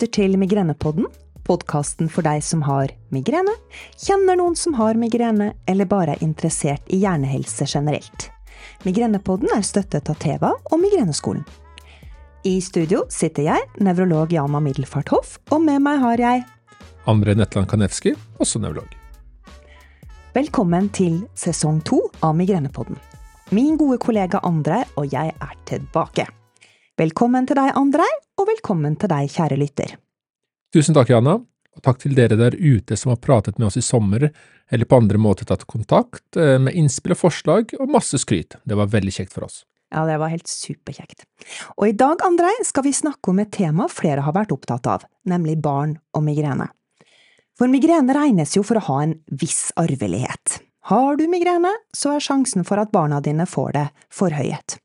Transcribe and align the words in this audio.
lytter 0.00 0.22
til 0.22 0.38
Migrenepodden, 0.38 1.04
podkasten 1.44 2.08
for 2.08 2.24
deg 2.24 2.40
som 2.40 2.62
har 2.64 2.88
migrene, 3.12 3.52
kjenner 4.00 4.38
noen 4.38 4.54
som 4.56 4.72
har 4.78 4.96
migrene, 4.96 5.50
eller 5.68 5.84
bare 5.84 6.14
er 6.14 6.22
interessert 6.24 6.80
i 6.88 7.02
hjernehelse 7.02 7.66
generelt. 7.68 8.30
Migrenepodden 8.84 9.50
er 9.52 9.60
støttet 9.60 10.08
av 10.08 10.16
Teva 10.16 10.54
og 10.56 10.80
Migreneskolen. 10.80 11.44
I 12.48 12.62
studio 12.64 13.02
sitter 13.12 13.44
jeg, 13.44 13.66
nevrolog 13.76 14.32
Jana 14.32 14.62
Middelfart 14.64 15.12
Hoff, 15.12 15.36
og 15.52 15.60
med 15.66 15.84
meg 15.84 16.00
har 16.00 16.24
jeg 16.24 16.46
Andre 17.04 17.36
Netland 17.36 17.68
Kanevski, 17.68 18.14
også 18.40 18.62
nevrolog. 18.64 18.88
Velkommen 20.32 20.88
til 20.96 21.26
sesong 21.36 21.84
to 21.84 22.00
av 22.24 22.38
Migrenepodden. 22.40 22.96
Min 23.52 23.76
gode 23.76 24.00
kollega 24.00 24.40
Andre, 24.48 24.86
og 24.96 25.12
jeg 25.12 25.36
er 25.36 25.56
tilbake. 25.68 26.30
Velkommen 26.96 27.44
til 27.48 27.60
deg, 27.60 27.74
Andrei, 27.76 28.08
og 28.40 28.48
velkommen 28.48 28.96
til 28.96 29.10
deg, 29.12 29.28
kjære 29.28 29.58
lytter. 29.60 29.96
Tusen 30.72 30.96
takk, 30.96 31.10
Jana, 31.12 31.36
og 31.40 31.82
takk 31.84 32.00
til 32.02 32.14
dere 32.16 32.38
der 32.38 32.56
ute 32.56 32.96
som 32.96 33.12
har 33.12 33.20
pratet 33.20 33.58
med 33.58 33.68
oss 33.68 33.76
i 33.76 33.84
sommer, 33.84 34.30
eller 34.70 34.88
på 34.88 35.00
andre 35.00 35.20
måter 35.20 35.48
tatt 35.48 35.66
kontakt, 35.68 36.24
eh, 36.36 36.58
med 36.58 36.74
innspill 36.78 37.16
og 37.16 37.20
forslag 37.20 37.74
og 37.78 37.90
masse 37.90 38.16
skryt. 38.22 38.56
Det 38.64 38.78
var 38.78 38.88
veldig 38.88 39.12
kjekt 39.12 39.34
for 39.34 39.44
oss. 39.44 39.64
Ja, 39.90 40.06
det 40.06 40.20
var 40.22 40.30
helt 40.30 40.46
superkjekt. 40.46 41.24
Og 41.76 41.88
i 41.88 41.92
dag, 41.92 42.22
Andrei, 42.22 42.52
skal 42.64 42.84
vi 42.86 42.94
snakke 42.94 43.32
om 43.32 43.40
et 43.40 43.50
tema 43.50 43.88
flere 43.90 44.22
har 44.22 44.32
vært 44.32 44.52
opptatt 44.54 44.86
av, 44.86 45.04
nemlig 45.26 45.58
barn 45.60 45.98
og 46.14 46.22
migrene. 46.22 46.70
For 47.58 47.68
migrene 47.68 48.14
regnes 48.14 48.54
jo 48.56 48.62
for 48.62 48.78
å 48.78 48.86
ha 48.86 49.00
en 49.02 49.16
viss 49.26 49.72
arvelighet. 49.76 50.60
Har 50.88 51.16
du 51.16 51.26
migrene, 51.28 51.74
så 51.92 52.14
er 52.14 52.24
sjansen 52.24 52.64
for 52.64 52.78
at 52.78 52.92
barna 52.94 53.20
dine 53.20 53.44
får 53.46 53.72
det, 53.72 53.88
forhøyet. 54.08 54.78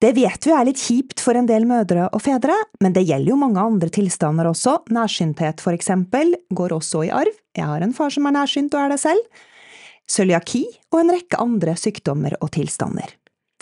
Det 0.00 0.14
vet 0.16 0.46
vi 0.48 0.52
er 0.56 0.64
litt 0.64 0.80
kjipt 0.80 1.20
for 1.20 1.36
en 1.36 1.44
del 1.44 1.66
mødre 1.68 2.06
og 2.16 2.22
fedre, 2.24 2.54
men 2.80 2.94
det 2.96 3.02
gjelder 3.04 3.34
jo 3.34 3.36
mange 3.36 3.60
andre 3.60 3.90
tilstander 3.92 4.48
også. 4.48 4.78
Nærsynthet, 4.96 5.60
for 5.60 5.76
eksempel, 5.76 6.32
går 6.56 6.72
også 6.72 7.02
i 7.04 7.10
arv. 7.12 7.34
Jeg 7.56 7.68
har 7.68 7.84
en 7.84 7.92
far 7.92 8.08
som 8.14 8.24
er 8.24 8.32
nærsynt 8.38 8.72
og 8.72 8.80
er 8.80 8.94
det 8.94 9.00
selv. 9.02 9.42
Cøliaki 10.08 10.62
og 10.94 11.02
en 11.02 11.12
rekke 11.12 11.40
andre 11.44 11.74
sykdommer 11.76 12.38
og 12.40 12.48
tilstander. 12.56 13.12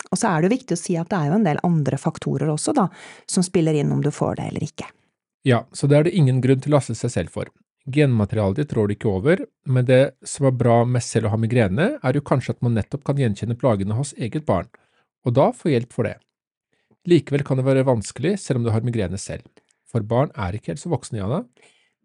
Og 0.07 0.15
så 0.15 0.29
er 0.29 0.39
det 0.39 0.47
jo 0.47 0.53
viktig 0.55 0.77
å 0.77 0.79
si 0.79 0.95
at 0.95 1.09
det 1.11 1.19
er 1.19 1.27
jo 1.27 1.41
en 1.41 1.49
del 1.49 1.59
andre 1.67 1.99
faktorer 1.99 2.53
også, 2.53 2.71
da, 2.77 2.87
som 3.27 3.43
spiller 3.43 3.75
inn 3.75 3.91
om 3.91 3.99
du 3.99 4.09
får 4.15 4.39
det 4.39 4.47
eller 4.53 4.65
ikke. 4.69 4.87
Ja, 5.43 5.65
så 5.75 5.91
det 5.91 5.99
er 5.99 6.07
det 6.07 6.15
ingen 6.15 6.39
grunn 6.39 6.63
til 6.63 6.71
å 6.71 6.77
laste 6.77 6.95
seg 6.95 7.11
selv 7.17 7.35
for. 7.35 7.51
Genmaterialet 7.91 8.63
ditt 8.63 8.77
rår 8.77 8.87
du 8.87 8.95
ikke 8.95 9.11
over, 9.11 9.43
men 9.67 9.91
det 9.91 10.15
som 10.23 10.47
er 10.47 10.55
bra 10.55 10.85
med 10.87 11.03
selv 11.03 11.27
å 11.27 11.35
ha 11.35 11.41
migrene, 11.41 11.91
er 11.99 12.15
jo 12.15 12.23
kanskje 12.23 12.55
at 12.55 12.63
man 12.63 12.79
nettopp 12.79 13.03
kan 13.11 13.19
gjenkjenne 13.19 13.59
plagene 13.59 13.99
hos 13.99 14.15
eget 14.15 14.47
barn, 14.47 14.71
og 15.27 15.35
da 15.35 15.51
få 15.51 15.75
hjelp 15.75 15.91
for 15.91 16.07
det. 16.07 16.15
Likevel 17.07 17.45
kan 17.47 17.59
det 17.59 17.67
være 17.67 17.87
vanskelig 17.87 18.35
selv 18.41 18.59
om 18.59 18.67
du 18.67 18.73
har 18.73 18.83
migrene 18.85 19.19
selv. 19.21 19.45
For 19.89 20.05
barn 20.05 20.33
er 20.37 20.57
ikke 20.57 20.73
helt 20.73 20.81
så 20.81 20.91
voksne, 20.91 21.21
Jana. 21.21 21.43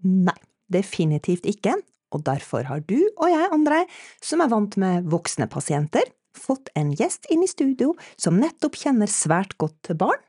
Nei, 0.04 0.36
definitivt 0.72 1.48
ikke, 1.48 1.74
og 2.14 2.22
derfor 2.26 2.68
har 2.68 2.84
du 2.86 2.98
og 3.16 3.26
jeg, 3.32 3.48
Andrei, 3.52 3.82
som 4.22 4.44
er 4.44 4.52
vant 4.52 4.76
med 4.80 5.08
voksne 5.10 5.48
pasienter, 5.50 6.06
fått 6.34 6.70
en 6.78 6.92
gjest 6.96 7.28
inn 7.32 7.44
i 7.44 7.50
studio 7.50 7.92
som 8.20 8.38
nettopp 8.40 8.78
kjenner 8.80 9.10
svært 9.10 9.56
godt 9.60 9.76
til 9.86 9.98
barn, 10.00 10.22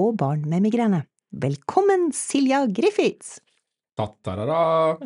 og 0.00 0.16
barn 0.20 0.46
med 0.48 0.64
migrene. 0.64 1.04
Velkommen, 1.30 2.10
Silja 2.16 2.64
Griffiths! 2.66 3.38
Ta-ta-ra-ra! 3.98 4.96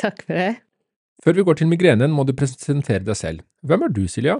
Takk 0.00 0.22
for 0.24 0.38
det. 0.38 0.52
Før 1.24 1.36
vi 1.38 1.44
går 1.48 1.58
til 1.58 1.70
migrenen, 1.70 2.12
må 2.14 2.24
du 2.28 2.34
presentere 2.36 3.02
deg 3.04 3.18
selv. 3.18 3.44
Hvem 3.66 3.86
er 3.86 3.92
du, 3.92 4.04
Silja? 4.10 4.38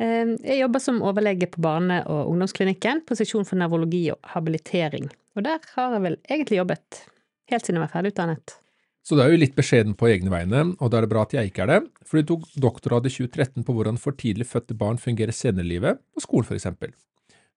Eh, 0.00 0.36
Jeg 0.42 0.60
jobber 0.60 0.80
som 0.80 1.02
overlege 1.02 1.46
på 1.50 1.60
barne- 1.60 2.04
og 2.06 2.30
ungdomsklinikken 2.32 3.04
på 3.06 3.16
seksjon 3.16 3.44
for 3.44 3.56
nevrologi 3.56 4.10
og 4.10 4.18
habilitering, 4.34 5.10
og 5.36 5.44
der 5.44 5.60
har 5.76 5.92
jeg 5.92 6.02
vel 6.02 6.16
egentlig 6.28 6.58
jobbet 6.58 7.06
helt 7.50 7.64
siden 7.66 7.80
jeg 7.80 7.86
var 7.88 7.94
ferdigutdannet. 7.94 8.56
Så 9.02 9.16
du 9.18 9.22
er 9.24 9.32
jo 9.32 9.38
litt 9.40 9.56
beskjeden 9.58 9.96
på 9.98 10.06
egne 10.06 10.30
vegne, 10.30 10.76
og 10.78 10.90
da 10.90 10.98
er 11.00 11.02
det 11.02 11.10
bra 11.10 11.24
at 11.26 11.32
jeg 11.34 11.50
ikke 11.50 11.64
er 11.64 11.70
det, 11.72 11.80
for 12.06 12.20
du 12.20 12.28
tok 12.28 12.44
doktorgrad 12.54 13.08
i 13.08 13.10
2013 13.10 13.64
på 13.66 13.74
hvordan 13.74 13.98
for 13.98 14.14
tidlig 14.14 14.46
fødte 14.46 14.76
barn 14.78 15.00
fungerer 15.02 15.34
senere 15.34 15.66
i 15.66 15.72
livet, 15.74 15.98
på 16.14 16.22
skolen 16.22 16.54
eksempel. 16.54 16.94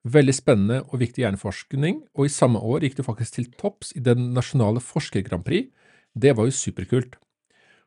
Veldig 0.06 0.34
spennende 0.38 0.80
og 0.90 1.00
viktig 1.02 1.22
hjerneforskning, 1.22 2.02
og 2.18 2.26
i 2.26 2.34
samme 2.34 2.62
år 2.62 2.86
gikk 2.86 2.98
du 2.98 3.06
faktisk 3.06 3.38
til 3.38 3.48
topps 3.62 3.94
i 3.98 4.02
den 4.02 4.34
nasjonale 4.34 4.82
Forsker 4.82 5.22
Grand 5.26 5.46
prix. 5.46 5.70
Det 6.18 6.34
var 6.38 6.50
jo 6.50 6.54
superkult. 6.54 7.18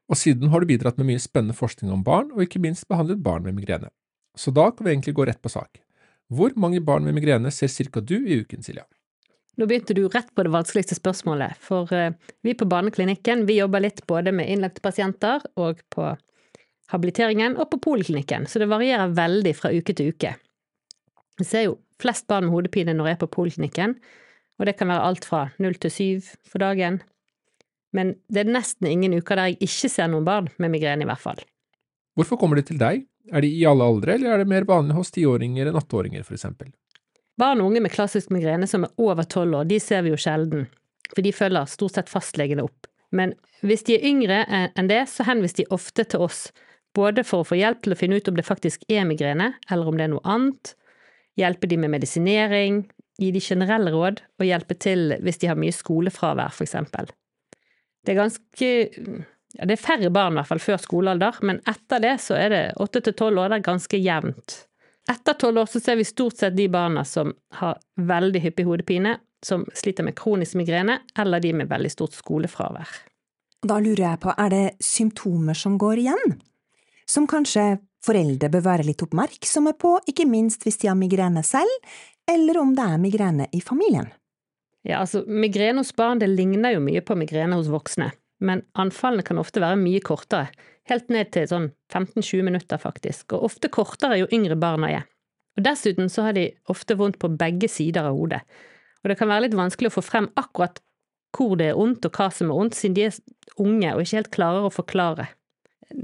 Og 0.09 0.17
siden 0.17 0.51
har 0.51 0.63
du 0.63 0.71
bidratt 0.71 0.99
med 0.99 1.11
mye 1.11 1.23
spennende 1.23 1.55
forskning 1.55 1.91
om 1.93 2.03
barn, 2.07 2.31
og 2.35 2.43
ikke 2.47 2.63
minst 2.63 2.87
behandlet 2.91 3.23
barn 3.23 3.43
med 3.43 3.59
migrene. 3.59 3.91
Så 4.39 4.55
da 4.55 4.71
kan 4.71 4.87
vi 4.87 4.95
egentlig 4.95 5.17
gå 5.19 5.27
rett 5.27 5.43
på 5.43 5.51
sak. 5.51 5.81
Hvor 6.31 6.53
mange 6.61 6.81
barn 6.85 7.07
med 7.09 7.17
migrene 7.17 7.51
ser 7.51 7.71
cirka 7.73 8.01
du 8.05 8.15
i 8.21 8.39
uken, 8.43 8.63
Silja? 8.63 8.85
Nå 9.59 9.67
begynte 9.67 9.97
du 9.97 10.05
rett 10.07 10.29
på 10.37 10.45
det 10.47 10.53
vanskeligste 10.55 10.95
spørsmålet, 10.95 11.59
for 11.59 11.91
eh, 11.97 12.15
vi 12.47 12.55
på 12.55 12.69
barneklinikken 12.71 13.43
vi 13.49 13.59
jobber 13.59 13.83
litt 13.83 14.05
både 14.07 14.31
med 14.31 14.47
innlagte 14.47 14.85
pasienter 14.85 15.43
og 15.59 15.81
på 15.91 16.13
habiliteringen 16.93 17.57
og 17.59 17.67
på 17.73 17.81
poliklinikken, 17.89 18.47
så 18.47 18.63
det 18.63 18.71
varierer 18.71 19.17
veldig 19.17 19.55
fra 19.59 19.73
uke 19.75 19.97
til 19.99 20.13
uke. 20.15 20.37
Vi 21.39 21.47
ser 21.49 21.67
jo 21.67 21.77
flest 21.99 22.29
barn 22.31 22.47
med 22.47 22.55
hodepine 22.55 22.95
når 22.95 23.11
jeg 23.11 23.19
er 23.19 23.23
på 23.25 23.33
poliklinikken, 23.35 23.99
og 24.59 24.67
det 24.71 24.77
kan 24.79 24.91
være 24.93 25.11
alt 25.11 25.27
fra 25.27 25.49
null 25.59 25.75
til 25.83 25.91
syv 25.91 26.31
for 26.47 26.63
dagen. 26.63 27.03
Men 27.95 28.15
det 28.31 28.45
er 28.45 28.55
nesten 28.55 28.89
ingen 28.91 29.17
uker 29.19 29.39
der 29.39 29.53
jeg 29.53 29.63
ikke 29.69 29.91
ser 29.91 30.11
noen 30.13 30.27
barn 30.27 30.51
med 30.59 30.71
migrene, 30.71 31.03
i 31.03 31.09
hvert 31.09 31.23
fall. 31.23 31.43
Hvorfor 32.19 32.39
kommer 32.39 32.59
de 32.59 32.67
til 32.67 32.79
deg? 32.79 33.07
Er 33.33 33.45
de 33.45 33.51
i 33.53 33.65
alle 33.69 33.85
aldre, 33.85 34.15
eller 34.15 34.35
er 34.35 34.43
det 34.43 34.51
mer 34.51 34.67
vanlig 34.69 34.97
hos 34.97 35.13
tiåringer 35.15 35.69
enn 35.69 35.79
åtteåringer, 35.79 36.25
eksempel? 36.25 36.71
Barn 37.39 37.61
og 37.63 37.71
unge 37.71 37.83
med 37.85 37.93
klassisk 37.95 38.33
migrene 38.35 38.67
som 38.67 38.87
er 38.87 38.95
over 38.99 39.27
tolv 39.29 39.61
år, 39.61 39.69
de 39.71 39.79
ser 39.83 40.03
vi 40.07 40.13
jo 40.15 40.19
sjelden, 40.19 40.67
for 41.13 41.23
de 41.23 41.35
følger 41.35 41.69
stort 41.71 41.99
sett 41.99 42.11
fastlegene 42.11 42.65
opp. 42.67 42.89
Men 43.15 43.35
hvis 43.65 43.85
de 43.87 43.97
er 43.97 44.09
yngre 44.09 44.43
enn 44.49 44.91
det, 44.91 45.05
så 45.13 45.27
henviser 45.29 45.63
de 45.63 45.71
ofte 45.75 46.05
til 46.09 46.25
oss, 46.27 46.49
både 46.97 47.23
for 47.27 47.45
å 47.45 47.49
få 47.49 47.59
hjelp 47.61 47.85
til 47.85 47.95
å 47.95 47.99
finne 47.99 48.19
ut 48.19 48.29
om 48.31 48.37
det 48.37 48.47
faktisk 48.47 48.85
er 48.91 49.07
migrene, 49.09 49.53
eller 49.71 49.89
om 49.89 49.99
det 49.99 50.09
er 50.09 50.13
noe 50.17 50.27
annet, 50.27 50.75
hjelpe 51.39 51.71
de 51.71 51.79
med 51.79 51.93
medisinering, 51.95 52.83
gi 53.19 53.31
de 53.35 53.43
generelle 53.43 53.93
råd, 53.95 54.23
og 54.39 54.47
hjelpe 54.47 54.77
til 54.79 55.15
hvis 55.23 55.41
de 55.43 55.51
har 55.51 55.59
mye 55.59 55.75
skolefravær, 55.75 56.59
eksempel. 56.65 57.11
Det 58.03 58.15
er 58.15 58.23
ganske 58.23 58.71
ja, 59.59 59.67
det 59.67 59.75
er 59.75 59.83
færre 59.83 60.11
barn 60.15 60.37
i 60.37 60.39
hvert 60.39 60.53
fall 60.53 60.63
før 60.63 60.81
skolealder, 60.83 61.41
men 61.43 61.59
etter 61.67 62.03
det 62.03 62.15
så 62.23 62.37
er 62.39 62.53
det 62.55 62.65
åtte 62.79 63.03
til 63.03 63.17
tolv 63.19 63.43
år, 63.43 63.51
det 63.51 63.59
er 63.59 63.69
ganske 63.69 63.99
jevnt. 63.99 64.59
Etter 65.11 65.35
tolv 65.41 65.65
år 65.65 65.71
så 65.73 65.81
ser 65.83 65.99
vi 65.99 66.07
stort 66.07 66.39
sett 66.39 66.55
de 66.57 66.69
barna 66.71 67.03
som 67.09 67.33
har 67.59 67.81
veldig 67.97 68.43
hyppig 68.45 68.69
hodepine, 68.69 69.17
som 69.45 69.65
sliter 69.75 70.07
med 70.07 70.15
kronisk 70.19 70.59
migrene, 70.59 71.01
eller 71.19 71.43
de 71.43 71.53
med 71.59 71.71
veldig 71.71 71.91
stort 71.91 72.15
skolefravær. 72.15 72.91
Da 73.67 73.81
lurer 73.83 74.05
jeg 74.05 74.21
på, 74.23 74.35
er 74.39 74.55
det 74.55 74.65
symptomer 74.85 75.59
som 75.59 75.79
går 75.81 76.05
igjen? 76.05 76.37
Som 77.09 77.27
kanskje 77.27 77.81
foreldre 78.05 78.51
bør 78.53 78.63
være 78.67 78.87
litt 78.87 79.03
oppmerksomme 79.03 79.75
på, 79.81 79.97
ikke 80.07 80.29
minst 80.29 80.63
hvis 80.67 80.79
de 80.83 80.93
har 80.93 80.99
migrene 80.99 81.43
selv, 81.47 81.73
eller 82.31 82.61
om 82.61 82.77
det 82.77 82.85
er 82.85 83.03
migrene 83.03 83.49
i 83.51 83.63
familien? 83.65 84.13
Ja, 84.87 85.01
altså, 85.03 85.25
migrene 85.27 85.83
hos 85.83 85.95
barn 85.97 86.21
det 86.23 86.31
ligner 86.31 86.77
jo 86.77 86.85
mye 86.85 87.03
på 87.03 87.17
migrene 87.19 87.59
hos 87.59 87.71
voksne, 87.73 88.13
men 88.45 88.65
anfallene 88.79 89.25
kan 89.27 89.41
ofte 89.41 89.63
være 89.63 89.79
mye 89.81 90.01
kortere, 90.05 90.51
helt 90.89 91.13
ned 91.13 91.33
til 91.35 91.47
sånn 91.51 91.71
15–20 91.93 92.45
minutter 92.47 92.81
faktisk, 92.81 93.35
og 93.37 93.51
ofte 93.51 93.71
kortere 93.73 94.21
jo 94.23 94.29
yngre 94.35 94.57
barna 94.61 94.91
er. 95.01 95.07
Og 95.59 95.65
Dessuten 95.67 96.11
så 96.13 96.29
har 96.29 96.37
de 96.37 96.51
ofte 96.71 96.97
vondt 96.99 97.19
på 97.21 97.31
begge 97.35 97.71
sider 97.71 98.07
av 98.09 98.17
hodet, 98.17 98.45
og 99.03 99.11
det 99.11 99.19
kan 99.19 99.31
være 99.31 99.47
litt 99.47 99.59
vanskelig 99.59 99.91
å 99.91 99.99
få 99.99 100.05
frem 100.07 100.31
akkurat 100.39 100.81
hvor 101.37 101.59
det 101.61 101.71
er 101.71 101.77
vondt 101.79 102.07
og 102.09 102.15
hva 102.17 102.31
som 102.33 102.51
er 102.51 102.57
vondt, 102.57 102.79
siden 102.79 102.97
de 102.97 103.09
er 103.09 103.19
unge 103.61 103.91
og 103.95 104.03
ikke 104.03 104.19
helt 104.19 104.33
klarer 104.35 104.69
å 104.69 104.73
forklare. 104.73 105.29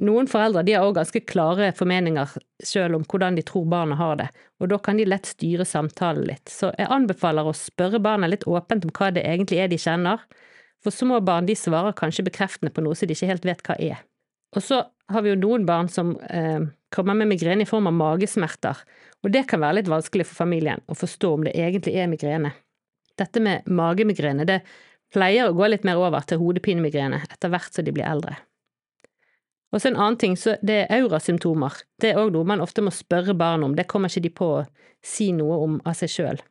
Noen 0.01 0.29
foreldre 0.31 0.63
de 0.65 0.73
har 0.73 0.87
også 0.87 0.97
ganske 0.97 1.21
klare 1.29 1.69
formeninger 1.77 2.37
selv 2.65 2.97
om 2.97 3.05
hvordan 3.05 3.37
de 3.37 3.45
tror 3.45 3.67
barna 3.69 3.99
har 3.99 4.17
det, 4.21 4.29
og 4.61 4.71
da 4.73 4.79
kan 4.81 4.97
de 5.01 5.05
lett 5.09 5.29
styre 5.29 5.67
samtalen 5.69 6.25
litt, 6.29 6.49
så 6.49 6.71
jeg 6.79 6.89
anbefaler 6.93 7.45
å 7.45 7.57
spørre 7.57 8.01
barna 8.05 8.31
litt 8.31 8.47
åpent 8.49 8.87
om 8.89 8.95
hva 8.97 9.11
det 9.13 9.27
egentlig 9.29 9.61
er 9.61 9.69
de 9.73 9.81
kjenner, 9.81 10.25
for 10.85 10.95
små 10.95 11.21
barn 11.25 11.49
de 11.49 11.57
svarer 11.57 11.97
kanskje 11.97 12.27
bekreftende 12.27 12.73
på 12.75 12.85
noe 12.85 12.97
som 12.99 13.09
de 13.09 13.17
ikke 13.17 13.31
helt 13.31 13.49
vet 13.49 13.65
hva 13.67 13.77
er. 13.81 14.03
Og 14.55 14.63
så 14.63 14.85
har 15.11 15.25
vi 15.25 15.33
jo 15.33 15.41
noen 15.41 15.67
barn 15.67 15.89
som 15.91 16.15
eh, 16.31 16.63
kommer 16.95 17.17
med 17.19 17.33
migrene 17.33 17.65
i 17.65 17.69
form 17.69 17.89
av 17.91 17.97
magesmerter, 17.97 18.85
og 19.25 19.33
det 19.33 19.47
kan 19.51 19.63
være 19.65 19.81
litt 19.81 19.91
vanskelig 19.91 20.29
for 20.29 20.45
familien 20.45 20.85
å 20.87 20.97
forstå 20.97 21.33
om 21.35 21.47
det 21.47 21.57
egentlig 21.59 21.97
er 21.99 22.11
migrene. 22.11 22.55
Dette 23.19 23.43
med 23.43 23.67
magemigrene 23.71 24.47
det 24.49 24.61
pleier 25.15 25.49
å 25.49 25.55
gå 25.57 25.69
litt 25.71 25.87
mer 25.87 26.01
over 26.01 26.27
til 26.27 26.41
hodepinemigrene 26.43 27.23
etter 27.31 27.53
hvert 27.53 27.75
som 27.75 27.87
de 27.87 27.95
blir 27.95 28.07
eldre. 28.09 28.37
Og 29.75 29.83
så 29.83 29.91
en 29.91 29.99
annen 29.99 30.19
ting, 30.21 30.37
så 30.39 30.55
det 30.63 30.85
er 30.85 31.01
aurasymptomer. 31.01 31.81
Det 31.99 32.13
er 32.13 32.21
òg 32.21 32.31
noe 32.35 32.47
man 32.47 32.63
ofte 32.63 32.83
må 32.85 32.93
spørre 32.95 33.35
barn 33.35 33.65
om, 33.67 33.75
det 33.75 33.89
kommer 33.91 34.13
ikke 34.13 34.27
de 34.29 34.31
på 34.35 34.51
å 34.61 34.67
si 35.05 35.33
noe 35.35 35.57
om 35.65 35.81
av 35.83 35.97
seg 35.99 36.13
sjøl. 36.13 36.43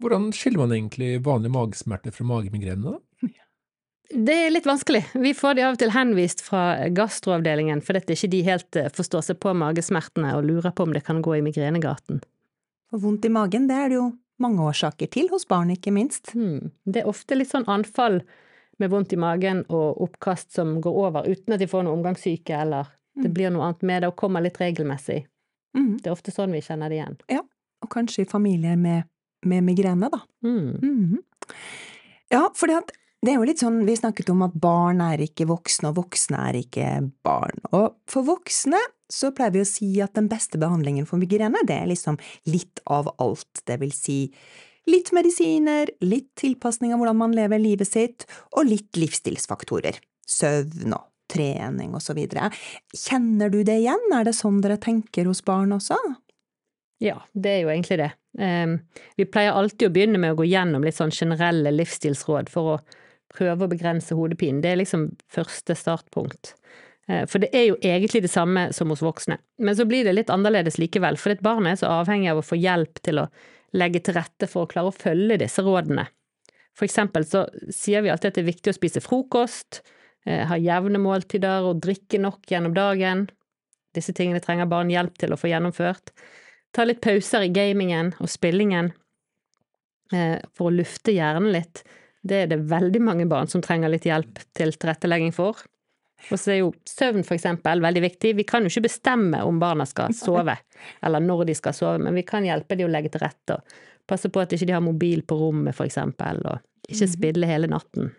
Hvordan 0.00 0.30
skiller 0.32 0.62
man 0.62 0.72
egentlig 0.72 1.18
vanlige 1.26 1.52
magesmerter 1.52 2.14
fra 2.14 2.24
magemigrene, 2.28 2.94
da? 2.94 3.28
Det 4.08 4.34
er 4.34 4.52
litt 4.54 4.66
vanskelig. 4.66 5.02
Vi 5.20 5.34
får 5.36 5.58
de 5.58 5.64
av 5.66 5.74
og 5.74 5.80
til 5.82 5.92
henvist 5.92 6.40
fra 6.44 6.88
gastroavdelingen 6.96 7.82
fordi 7.84 8.00
at 8.00 8.12
ikke 8.14 8.30
de 8.32 8.40
helt 8.46 8.78
forstår 8.96 9.26
seg 9.26 9.40
på 9.42 9.52
magesmertene 9.52 10.32
og 10.38 10.46
lurer 10.48 10.72
på 10.72 10.86
om 10.86 10.94
det 10.96 11.04
kan 11.04 11.20
gå 11.24 11.36
i 11.36 11.44
migrenegaten. 11.44 12.22
For 12.88 13.02
vondt 13.02 13.28
i 13.28 13.32
magen, 13.32 13.66
det 13.68 13.76
er 13.76 13.92
det 13.92 13.98
jo 13.98 14.06
mange 14.40 14.64
årsaker 14.64 15.10
til, 15.12 15.28
hos 15.32 15.44
barn 15.50 15.74
ikke 15.74 15.92
minst. 15.92 16.32
Hmm. 16.32 16.70
Det 16.88 17.02
er 17.02 17.10
ofte 17.10 17.36
litt 17.36 17.50
sånn 17.52 17.68
anfall 17.68 18.22
med 18.80 18.92
vondt 18.92 19.12
i 19.12 19.18
magen 19.20 19.64
og 19.68 20.00
oppkast 20.06 20.54
som 20.56 20.78
går 20.80 21.00
over 21.04 21.28
uten 21.28 21.56
at 21.56 21.60
de 21.60 21.68
får 21.68 21.84
noe 21.84 21.98
omgangssyke, 21.98 22.62
eller 22.64 22.88
det 23.18 23.32
blir 23.34 23.50
noe 23.52 23.66
annet 23.66 23.82
med 23.82 24.02
det, 24.02 24.12
og 24.12 24.16
kommer 24.20 24.44
litt 24.44 24.60
regelmessig. 24.62 25.24
Mm. 25.76 25.98
Det 25.98 26.08
er 26.08 26.14
ofte 26.14 26.32
sånn 26.32 26.54
vi 26.54 26.62
kjenner 26.64 26.88
det 26.88 27.00
igjen. 27.00 27.18
Ja, 27.34 27.42
Og 27.82 27.90
kanskje 27.92 28.24
i 28.24 28.30
familier 28.30 28.78
med, 28.78 29.06
med 29.44 29.66
migrene, 29.66 30.08
da. 30.10 30.22
Hmm. 30.42 30.78
Mhm. 30.80 31.18
Ja, 32.30 32.48
for 32.54 32.68
det 32.68 32.78
er 33.26 33.34
jo 33.40 33.46
litt 33.48 33.62
sånn, 33.62 33.80
vi 33.86 33.96
snakket 33.98 34.30
om 34.30 34.44
at 34.46 34.54
barn 34.62 35.00
er 35.02 35.24
ikke 35.24 35.48
voksne, 35.50 35.90
og 35.90 35.98
voksne 36.04 36.38
er 36.50 36.60
ikke 36.60 36.86
barn. 37.26 37.58
Og 37.74 37.96
for 38.10 38.26
voksne 38.28 38.78
så 39.10 39.32
pleier 39.34 39.56
vi 39.56 39.64
å 39.64 39.68
si 39.68 39.88
at 40.04 40.14
den 40.14 40.28
beste 40.30 40.60
behandlingen 40.60 41.08
for 41.08 41.18
migrene, 41.18 41.64
det 41.66 41.80
er 41.80 41.90
liksom 41.90 42.18
litt 42.52 42.82
av 42.86 43.10
alt. 43.18 43.64
Det 43.66 43.78
vil 43.80 43.94
si 43.96 44.20
litt 44.88 45.10
medisiner, 45.16 45.90
litt 46.04 46.30
tilpasning 46.38 46.94
av 46.94 47.02
hvordan 47.02 47.18
man 47.18 47.34
lever 47.36 47.60
livet 47.60 47.90
sitt, 47.90 48.28
og 48.54 48.68
litt 48.68 49.00
livsstilsfaktorer. 49.00 49.98
Søvn 50.28 50.94
og 50.94 51.08
trening 51.28 51.96
og 51.96 52.04
så 52.04 52.14
videre. 52.16 52.52
Kjenner 52.94 53.50
du 53.52 53.60
det 53.66 53.80
igjen? 53.82 54.06
Er 54.14 54.28
det 54.28 54.36
sånn 54.36 54.62
dere 54.64 54.78
tenker 54.80 55.28
hos 55.28 55.42
barn 55.44 55.74
også? 55.76 55.98
Ja, 57.02 57.20
det 57.34 57.50
er 57.50 57.60
jo 57.62 57.72
egentlig 57.72 58.00
det. 58.00 58.12
Ehm, 58.42 58.78
vi 59.16 59.26
pleier 59.28 59.56
alltid 59.56 59.88
å 59.88 59.92
begynne 59.94 60.20
med 60.20 60.34
å 60.34 60.38
gå 60.40 60.48
gjennom 60.48 60.84
litt 60.84 60.96
sånn 60.96 61.14
generelle 61.14 61.70
livsstilsråd 61.74 62.50
for 62.52 62.72
å 62.74 62.78
prøve 63.34 63.66
å 63.66 63.70
begrense 63.70 64.16
hodepinen. 64.16 64.62
Det 64.64 64.72
er 64.72 64.80
liksom 64.82 65.08
første 65.32 65.76
startpunkt. 65.76 66.54
Eh, 67.08 67.26
For 67.26 67.42
det 67.42 67.50
er 67.52 67.68
jo 67.70 67.78
egentlig 67.82 68.22
det 68.24 68.32
samme 68.32 68.68
som 68.72 68.90
hos 68.92 69.04
voksne. 69.04 69.38
Men 69.58 69.76
så 69.76 69.86
blir 69.88 70.04
det 70.04 70.16
litt 70.16 70.32
annerledes 70.32 70.78
likevel, 70.78 71.18
for 71.20 71.34
barnet 71.44 71.76
er 71.76 71.82
så 71.82 71.92
avhengig 72.00 72.30
av 72.32 72.42
å 72.42 72.46
få 72.46 72.58
hjelp 72.60 73.02
til 73.02 73.24
å 73.24 73.28
legge 73.76 74.00
til 74.00 74.16
rette 74.16 74.48
for 74.48 74.64
å 74.64 74.70
klare 74.70 74.92
å 74.92 74.96
følge 74.96 75.40
disse 75.42 75.64
rådene. 75.64 76.06
For 76.78 76.86
eksempel 76.86 77.26
så 77.26 77.44
sier 77.74 78.04
vi 78.04 78.10
alltid 78.12 78.30
at 78.30 78.38
det 78.38 78.44
er 78.44 78.52
viktig 78.52 78.72
å 78.72 78.76
spise 78.76 79.02
frokost, 79.02 79.82
eh, 80.26 80.46
ha 80.46 80.56
jevne 80.56 81.00
måltider 81.02 81.66
og 81.66 81.82
drikke 81.82 82.20
nok 82.22 82.46
gjennom 82.46 82.76
dagen. 82.76 83.28
Disse 83.96 84.14
tingene 84.14 84.40
trenger 84.40 84.68
barn 84.70 84.92
hjelp 84.92 85.16
til 85.18 85.34
å 85.34 85.40
få 85.40 85.50
gjennomført. 85.50 86.12
Ta 86.72 86.84
litt 86.84 87.00
pauser 87.00 87.46
i 87.46 87.52
gamingen 87.52 88.12
og 88.20 88.28
spillingen 88.28 88.92
eh, 90.12 90.38
for 90.54 90.68
å 90.68 90.76
lufte 90.76 91.14
hjernen 91.16 91.50
litt. 91.52 91.82
Det 92.28 92.44
er 92.44 92.50
det 92.50 92.60
veldig 92.70 93.00
mange 93.02 93.26
barn 93.30 93.50
som 93.50 93.62
trenger 93.64 93.92
litt 93.92 94.06
hjelp 94.08 94.40
til 94.56 94.74
tilrettelegging 94.74 95.34
for. 95.36 95.60
Og 96.28 96.38
så 96.40 96.52
er 96.52 96.60
jo 96.60 96.72
søvn 96.88 97.22
eksempel 97.22 97.82
veldig 97.82 98.02
viktig. 98.02 98.34
Vi 98.40 98.46
kan 98.46 98.64
jo 98.66 98.72
ikke 98.72 98.88
bestemme 98.88 99.42
om 99.46 99.60
barna 99.62 99.86
skal 99.86 100.14
sove, 100.24 100.56
eller 101.02 101.24
når 101.24 101.44
de 101.48 101.58
skal 101.58 101.76
sove, 101.76 101.98
men 102.02 102.16
vi 102.18 102.26
kan 102.26 102.46
hjelpe 102.46 102.78
de 102.78 102.86
å 102.86 102.90
legge 102.90 103.12
til 103.14 103.22
rette 103.24 103.58
og 103.58 103.76
passe 104.08 104.30
på 104.32 104.40
at 104.40 104.54
ikke 104.56 104.66
de 104.70 104.72
har 104.72 104.84
mobil 104.84 105.20
på 105.28 105.36
rommet 105.36 105.76
eksempel, 105.84 106.40
og 106.48 106.88
ikke 106.88 107.10
spille 107.12 107.48
hele 107.48 107.68
natten. 107.68 108.12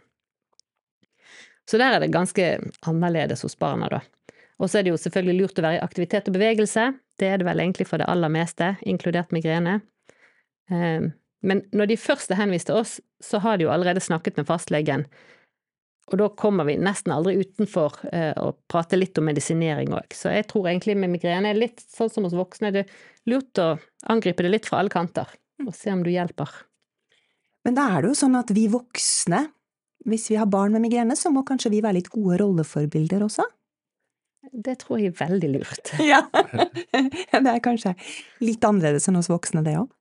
Så 1.69 1.77
der 1.81 1.95
er 1.95 2.03
det 2.03 2.11
ganske 2.13 2.45
annerledes 2.89 3.41
hos 3.45 3.57
barna, 3.57 3.89
da. 3.89 4.01
Og 4.59 4.69
så 4.69 4.79
er 4.79 4.85
det 4.85 4.93
jo 4.93 4.99
selvfølgelig 4.99 5.37
lurt 5.39 5.59
å 5.61 5.65
være 5.65 5.79
i 5.79 5.83
aktivitet 5.85 6.29
og 6.29 6.35
bevegelse. 6.35 6.85
Det 7.19 7.29
er 7.29 7.39
det 7.39 7.47
vel 7.47 7.61
egentlig 7.63 7.87
for 7.89 8.01
det 8.01 8.09
aller 8.11 8.31
meste, 8.33 8.73
inkludert 8.89 9.33
migrene. 9.35 9.79
Eh, 10.71 11.09
Men 11.41 11.61
når 11.71 11.87
de 11.87 11.95
først 11.97 12.31
er 12.31 12.41
henvist 12.41 12.67
til 12.67 12.75
oss, 12.75 12.97
så 13.23 13.41
har 13.43 13.57
de 13.57 13.67
jo 13.67 13.73
allerede 13.73 14.03
snakket 14.03 14.39
med 14.39 14.47
fastlegen. 14.47 15.05
Og 16.09 16.17
da 16.17 16.29
kommer 16.33 16.65
vi 16.65 16.77
nesten 16.81 17.13
aldri 17.13 17.35
utenfor 17.43 17.99
eh, 18.11 18.33
å 18.33 18.53
prate 18.71 18.97
litt 18.97 19.17
om 19.21 19.27
medisinering 19.29 19.93
òg. 19.93 20.15
Så 20.15 20.31
jeg 20.33 20.47
tror 20.49 20.69
egentlig 20.71 20.95
med 20.97 21.13
migrene 21.13 21.51
er 21.51 21.59
litt 21.59 21.83
sånn 21.85 22.09
som 22.09 22.25
hos 22.25 22.37
voksne, 22.37 22.71
det 22.73 22.85
er 22.85 23.29
lurt 23.29 23.61
å 23.61 23.75
angripe 24.09 24.45
det 24.45 24.53
litt 24.55 24.69
fra 24.69 24.81
alle 24.81 24.93
kanter. 24.93 25.29
Og 25.67 25.75
se 25.75 25.93
om 25.93 26.01
du 26.05 26.09
hjelper. 26.09 26.49
Men 27.67 27.77
da 27.77 27.85
er 27.93 28.01
det 28.01 28.13
jo 28.13 28.19
sånn 28.23 28.39
at 28.39 28.49
vi 28.55 28.65
voksne, 28.71 29.43
hvis 30.09 30.29
vi 30.31 30.39
har 30.39 30.49
barn 30.49 30.73
med 30.73 30.87
migrene, 30.87 31.17
så 31.19 31.29
må 31.33 31.43
kanskje 31.45 31.73
vi 31.75 31.83
være 31.83 31.99
litt 31.99 32.11
gode 32.13 32.39
rolleforbilder 32.41 33.25
også? 33.27 33.45
Det 34.49 34.79
tror 34.81 35.01
jeg 35.01 35.11
er 35.11 35.19
veldig 35.19 35.53
lurt. 35.57 35.93
Ja. 36.11 36.23
det 37.43 37.51
er 37.53 37.61
kanskje 37.63 37.93
litt 38.41 38.65
annerledes 38.65 39.09
enn 39.11 39.19
hos 39.19 39.29
voksne, 39.29 39.61
det 39.67 39.77
òg. 39.77 39.91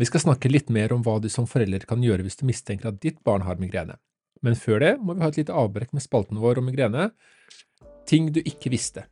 Vi 0.00 0.08
skal 0.08 0.24
snakke 0.24 0.50
litt 0.50 0.70
mer 0.72 0.92
om 0.94 1.02
hva 1.04 1.18
du 1.20 1.28
som 1.32 1.46
forelder 1.48 1.84
kan 1.88 2.02
gjøre 2.02 2.24
hvis 2.24 2.40
du 2.40 2.46
mistenker 2.48 2.90
at 2.90 3.00
ditt 3.02 3.20
barn 3.26 3.44
har 3.46 3.60
migrene. 3.60 3.98
Men 4.42 4.56
før 4.58 4.80
det 4.82 4.92
må 4.98 5.14
vi 5.14 5.22
ha 5.22 5.30
et 5.30 5.38
lite 5.38 5.54
avbrekk 5.54 5.92
med 5.94 6.04
spalten 6.04 6.40
vår 6.42 6.62
om 6.62 6.66
migrene. 6.70 7.10
Ting 8.08 8.32
du 8.34 8.40
ikke 8.42 8.72
visste. 8.72 9.06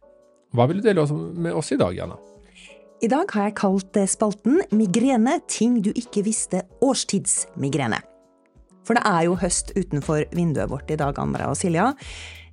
Hva 0.56 0.66
vil 0.66 0.80
du 0.80 0.88
dele 0.88 1.04
med 1.38 1.54
oss 1.54 1.70
i 1.70 1.78
dag, 1.78 1.94
Jana? 1.94 2.16
I 3.00 3.08
dag 3.08 3.30
har 3.32 3.46
jeg 3.48 3.56
kalt 3.56 3.96
spalten 4.12 4.58
Migrene 4.76 5.38
ting 5.48 5.78
du 5.80 5.88
ikke 5.94 6.24
visste 6.26 6.66
årstidsmigrene. 6.84 8.00
For 8.84 8.98
det 8.98 9.04
er 9.06 9.28
jo 9.28 9.38
høst 9.40 9.70
utenfor 9.76 10.26
vinduet 10.36 10.68
vårt 10.72 10.90
i 10.90 10.98
dag, 11.00 11.16
Andra 11.22 11.48
og 11.52 11.56
Silja. 11.56 11.92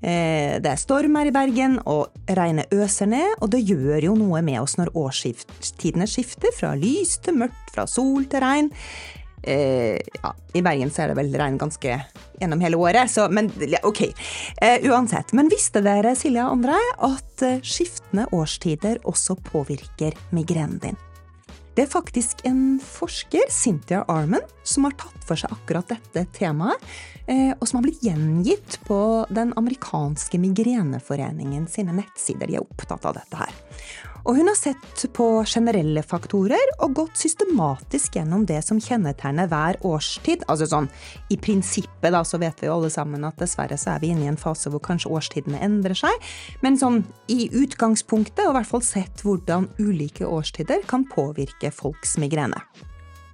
Eh, 0.01 0.59
Det 0.61 0.69
er 0.71 0.77
storm 0.77 1.15
her 1.17 1.29
i 1.29 1.33
Bergen, 1.33 1.79
og 1.85 2.13
regnet 2.29 2.71
øser 2.73 3.09
ned, 3.09 3.35
og 3.41 3.49
det 3.51 3.65
gjør 3.65 4.03
jo 4.03 4.15
noe 4.15 4.41
med 4.41 4.61
oss 4.61 4.77
når 4.77 4.93
årstidene 4.93 6.07
skifter 6.07 6.53
fra 6.53 6.75
lys 6.75 7.17
til 7.23 7.39
mørkt, 7.41 7.71
fra 7.73 7.87
sol 7.87 8.25
til 8.29 8.41
regn. 8.41 8.71
Eh, 9.47 9.97
ja, 10.23 10.33
I 10.53 10.61
Bergen 10.61 10.91
så 10.91 11.03
er 11.03 11.13
det 11.13 11.17
vel 11.21 11.33
regn 11.39 11.57
ganske 11.61 11.97
gjennom 12.37 12.61
hele 12.61 12.77
året, 12.77 13.09
så 13.09 13.29
men 13.31 13.49
ja, 13.63 13.79
ok. 13.87 14.03
Eh, 14.61 14.83
uansett. 14.89 15.33
Men 15.33 15.49
visste 15.49 15.81
dere, 15.85 16.15
Silja 16.19 16.49
og 16.49 16.57
andre, 16.59 16.77
at 17.07 17.45
eh, 17.45 17.61
skiftende 17.63 18.27
årstider 18.35 18.99
også 19.07 19.37
påvirker 19.47 20.17
migrenen 20.35 20.81
din? 20.83 20.97
Det 21.77 21.83
er 21.85 21.89
faktisk 21.93 22.39
en 22.49 22.79
forsker, 22.81 23.51
Cynthia 23.53 23.99
Arman, 24.09 24.41
som 24.65 24.87
har 24.87 24.95
tatt 24.97 25.27
for 25.27 25.37
seg 25.37 25.51
akkurat 25.53 25.85
dette 25.91 26.23
temaet, 26.33 26.81
eh, 27.29 27.51
og 27.53 27.67
som 27.69 27.77
har 27.77 27.85
blitt 27.85 28.01
gjengitt 28.01 28.79
på 28.87 28.97
den 29.29 29.51
amerikanske 29.61 30.39
migreneforeningen 30.41 31.67
sine 31.69 31.93
nettsider. 31.99 32.49
De 32.49 32.57
er 32.57 32.65
opptatt 32.65 33.05
av 33.05 33.19
dette 33.19 33.43
her. 33.43 33.53
Og 34.25 34.37
hun 34.37 34.49
har 34.49 34.57
sett 34.57 35.03
på 35.15 35.25
generelle 35.47 36.01
faktorer 36.03 36.73
og 36.81 36.95
gått 36.97 37.19
systematisk 37.19 38.17
gjennom 38.17 38.45
det 38.49 38.59
som 38.65 38.79
kjennetegner 38.81 39.49
hver 39.51 39.79
årstid. 39.87 40.43
Altså 40.51 40.67
sånn, 40.69 40.89
I 41.31 41.37
prinsippet 41.41 42.13
da, 42.13 42.23
så 42.27 42.39
vet 42.41 42.59
vi 42.61 42.69
jo 42.69 42.75
alle 42.77 42.91
sammen 42.93 43.27
at 43.27 43.39
dessverre 43.39 43.77
så 43.79 43.93
er 43.93 44.03
vi 44.03 44.11
inne 44.13 44.27
i 44.27 44.31
en 44.31 44.39
fase 44.39 44.71
hvor 44.73 44.83
kanskje 44.83 45.11
årstidene 45.13 45.61
endrer 45.63 45.97
seg. 45.97 46.27
Men 46.65 46.79
sånn 46.79 47.03
i 47.31 47.47
utgangspunktet, 47.55 48.45
og 48.47 48.55
i 48.55 48.57
hvert 48.59 48.71
fall 48.71 48.85
sett 48.85 49.23
hvordan 49.25 49.69
ulike 49.79 50.27
årstider 50.27 50.83
kan 50.89 51.07
påvirke 51.07 51.71
folks 51.75 52.17
migrene. 52.21 52.59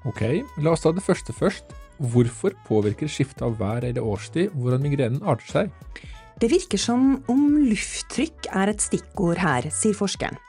Ok, 0.09 0.21
la 0.59 0.75
oss 0.75 0.83
ta 0.83 0.91
det 0.91 1.05
første 1.05 1.33
først. 1.35 1.71
Hvorfor 2.13 2.55
påvirker 2.67 3.07
skiftet 3.07 3.45
av 3.45 3.55
vær 3.59 3.85
eller 3.85 4.03
årstid 4.03 4.51
hvordan 4.57 4.81
migrenen 4.83 5.23
arter 5.23 5.51
seg? 5.51 6.01
Det 6.41 6.49
virker 6.51 6.81
som 6.81 7.21
om 7.31 7.43
lufttrykk 7.69 8.49
er 8.51 8.73
et 8.73 8.81
stikkord 8.83 9.39
her, 9.39 9.69
sier 9.71 9.95
forskeren. 9.95 10.39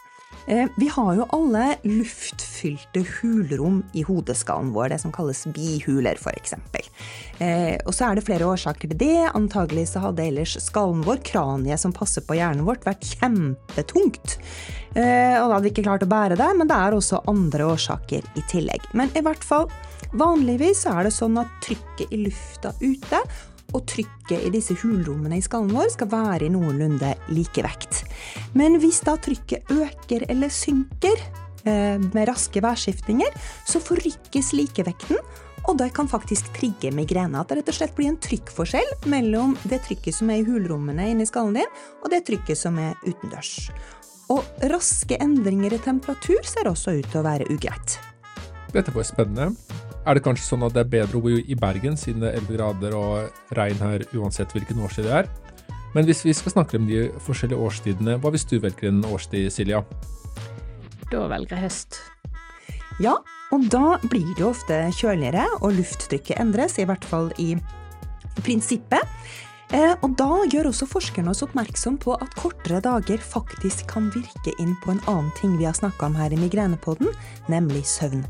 Eh, 0.47 0.69
Vi 0.77 0.89
har 0.89 1.15
jo 1.15 1.27
alle 1.33 1.77
luftfylte 1.85 3.05
hulrom 3.17 3.83
i 3.93 4.03
hodeskallen 4.05 4.73
vår, 4.75 4.91
det 4.93 4.99
som 5.01 5.13
kalles 5.15 5.45
bihuler 5.57 6.19
f.eks. 6.21 6.55
Eh, 7.39 7.79
og 7.85 7.95
så 7.95 8.11
er 8.11 8.19
det 8.19 8.27
flere 8.27 8.49
årsaker 8.49 8.93
til 8.93 9.01
det. 9.01 9.31
Antagelig 9.35 9.89
så 9.95 10.05
hadde 10.05 10.27
ellers 10.27 10.57
skallen 10.63 11.05
vår, 11.07 11.23
kraniet 11.25 11.81
som 11.81 11.95
passer 11.97 12.25
på 12.27 12.37
hjernen 12.39 12.67
vårt, 12.69 12.85
vært 12.85 13.09
kjempetungt. 13.17 14.37
Eh, 14.95 15.41
og 15.41 15.49
da 15.49 15.57
hadde 15.57 15.65
vi 15.67 15.73
ikke 15.73 15.87
klart 15.89 16.05
å 16.07 16.11
bære 16.13 16.39
det, 16.39 16.51
men 16.59 16.71
det 16.71 16.77
er 16.77 16.99
også 16.99 17.25
andre 17.31 17.71
årsaker 17.73 18.29
i 18.37 18.45
tillegg. 18.53 18.85
Men 18.95 19.11
i 19.17 19.25
hvert 19.25 19.45
fall, 19.45 19.71
vanligvis 20.13 20.85
er 20.93 21.09
det 21.09 21.17
sånn 21.17 21.41
at 21.41 21.51
trykket 21.65 22.13
i 22.13 22.25
lufta 22.27 22.77
ute 22.85 23.25
og 23.75 23.87
trykket 23.91 24.47
i 24.47 24.53
disse 24.55 24.77
hulrommene 24.81 25.39
i 25.39 25.45
skallen 25.45 25.75
vår 25.75 25.93
skal 25.95 26.11
være 26.13 26.49
i 26.49 26.53
noenlunde 26.55 27.15
likevekt. 27.35 28.05
Men 28.59 28.79
hvis 28.83 29.03
da 29.07 29.17
trykket 29.21 29.73
øker 29.75 30.27
eller 30.31 30.53
synker 30.53 31.17
eh, 31.67 31.99
med 31.99 32.29
raske 32.31 32.63
værskiftninger, 32.65 33.35
så 33.67 33.83
forrykkes 33.83 34.53
likevekten, 34.57 35.19
og 35.65 35.79
det 35.81 35.91
kan 35.97 36.09
faktisk 36.09 36.51
trigge 36.57 36.93
migrene. 36.93 37.41
At 37.41 37.49
det 37.49 37.63
rett 37.63 37.73
og 37.73 37.79
slett 37.79 37.95
blir 37.97 38.11
en 38.13 38.21
trykkforskjell 38.21 38.91
mellom 39.11 39.57
det 39.65 39.81
trykket 39.87 40.17
som 40.17 40.33
er 40.33 40.43
i 40.43 40.47
hulrommene 40.47 41.09
inni 41.13 41.27
skallen 41.29 41.57
din, 41.61 41.79
og 42.03 42.13
det 42.13 42.25
trykket 42.29 42.61
som 42.61 42.79
er 42.81 42.93
utendørs. 43.07 43.71
Og 44.33 44.45
raske 44.73 45.17
endringer 45.21 45.77
i 45.77 45.81
temperatur 45.85 46.45
ser 46.49 46.69
også 46.71 46.99
ut 46.99 47.09
til 47.11 47.21
å 47.21 47.27
være 47.27 47.49
ugreit. 47.53 47.99
Dette 48.75 48.93
var 48.93 49.07
spennende. 49.09 49.53
Er 50.05 50.19
det 50.19 50.25
kanskje 50.27 50.45
sånn 50.45 50.65
at 50.67 50.75
det 50.77 50.83
er 50.85 50.91
bedre 50.93 51.17
å 51.17 51.25
bo 51.25 51.33
i 51.33 51.57
Bergen, 51.57 51.95
siden 51.97 52.21
det 52.21 52.35
er 52.35 52.43
11 52.43 52.57
grader 52.59 52.97
og 52.99 53.55
regn 53.57 53.79
her 53.81 54.05
uansett 54.13 54.53
hvilken 54.53 54.83
årstid 54.85 55.09
det 55.09 55.15
er? 55.23 55.31
Men 55.95 56.05
hvis 56.05 56.25
vi 56.27 56.35
skal 56.37 56.53
snakke 56.53 56.77
om 56.77 56.89
de 56.91 57.07
forskjellige 57.25 57.69
årstidene, 57.69 58.19
hva 58.21 58.33
hvis 58.35 58.45
du 58.51 58.59
velger 58.61 58.91
en 58.91 59.01
årstid, 59.09 59.49
Silja? 59.55 59.81
Da 61.09 61.25
velger 61.31 61.57
jeg 61.57 61.65
høst. 61.69 62.01
Ja, 63.01 63.17
og 63.55 63.65
da 63.73 63.97
blir 64.05 64.27
det 64.35 64.43
jo 64.43 64.51
ofte 64.51 64.83
kjøligere, 64.99 65.47
og 65.63 65.79
lufttrykket 65.79 66.37
endres, 66.43 66.77
i 66.83 66.87
hvert 66.91 67.07
fall 67.09 67.33
i 67.41 67.55
prinsippet. 68.43 69.09
Eh, 69.73 69.95
Og 70.05 70.13
da 70.21 70.45
gjør 70.53 70.69
også 70.69 70.87
forskerne 70.91 71.33
oss 71.33 71.43
oppmerksom 71.47 71.97
på 72.03 72.15
at 72.21 72.35
kortere 72.37 72.83
dager 72.85 73.19
faktisk 73.19 73.89
kan 73.91 74.11
virke 74.15 74.53
inn 74.61 74.77
på 74.85 74.93
en 74.93 75.01
annen 75.09 75.33
ting 75.41 75.57
vi 75.57 75.65
har 75.65 75.75
snakka 75.79 76.11
om 76.11 76.19
her 76.19 76.35
i 76.35 76.39
Migrenepodden, 76.39 77.09
nemlig 77.49 77.87
søvn. 77.89 78.27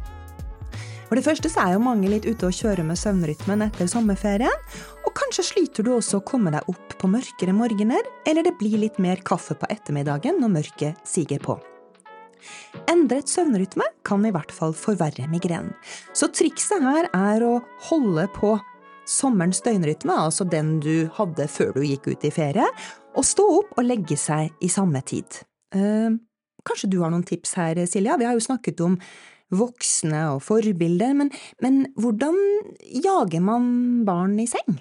For 1.14 1.20
det 1.22 1.28
første 1.28 1.50
så 1.52 1.62
er 1.62 1.72
jo 1.76 1.82
mange 1.84 2.08
litt 2.10 2.24
ute 2.26 2.48
og 2.48 2.56
kjører 2.56 2.82
med 2.82 2.98
søvnrytmen 2.98 3.60
etter 3.62 3.86
sommerferien, 3.86 4.62
og 5.06 5.12
kanskje 5.14 5.44
sliter 5.46 5.86
du 5.86 5.92
også 5.94 6.18
å 6.18 6.24
komme 6.26 6.50
deg 6.50 6.66
opp 6.72 6.96
på 6.98 7.06
mørkere 7.06 7.52
morgener, 7.54 8.02
eller 8.26 8.42
det 8.42 8.56
blir 8.58 8.80
litt 8.82 8.96
mer 8.98 9.20
kaffe 9.22 9.54
på 9.54 9.68
ettermiddagen 9.70 10.40
når 10.42 10.50
mørket 10.56 11.04
siger 11.06 11.38
på. 11.44 11.54
Endret 12.90 13.30
søvnrytme 13.30 13.86
kan 14.02 14.26
i 14.26 14.32
hvert 14.34 14.50
fall 14.50 14.74
forverre 14.74 15.28
migrenen, 15.30 15.70
så 16.18 16.26
trikset 16.34 16.82
her 16.82 17.06
er 17.14 17.44
å 17.46 17.52
holde 17.92 18.24
på 18.34 18.56
sommerens 19.06 19.62
døgnrytme, 19.62 20.16
altså 20.18 20.42
den 20.50 20.80
du 20.82 21.06
hadde 21.14 21.46
før 21.46 21.76
du 21.76 21.84
gikk 21.86 22.08
ut 22.10 22.26
i 22.26 22.32
ferie, 22.34 22.66
og 23.14 23.28
stå 23.28 23.46
opp 23.60 23.78
og 23.78 23.86
legge 23.86 24.18
seg 24.18 24.50
i 24.58 24.72
samme 24.80 25.04
tid. 25.06 25.44
Eh, 25.78 26.10
kanskje 26.66 26.90
du 26.90 26.98
har 27.04 27.14
noen 27.14 27.22
tips 27.22 27.54
her, 27.60 27.84
Silja? 27.86 28.18
Vi 28.18 28.26
har 28.26 28.34
jo 28.34 28.42
snakket 28.48 28.82
om 28.82 28.98
voksne 29.58 30.24
og 30.34 30.42
forbilder, 30.46 31.14
men, 31.18 31.30
men 31.64 31.84
hvordan 32.00 32.38
jager 33.04 33.44
man 33.44 33.68
barn 34.08 34.36
i 34.42 34.48
seng? 34.50 34.80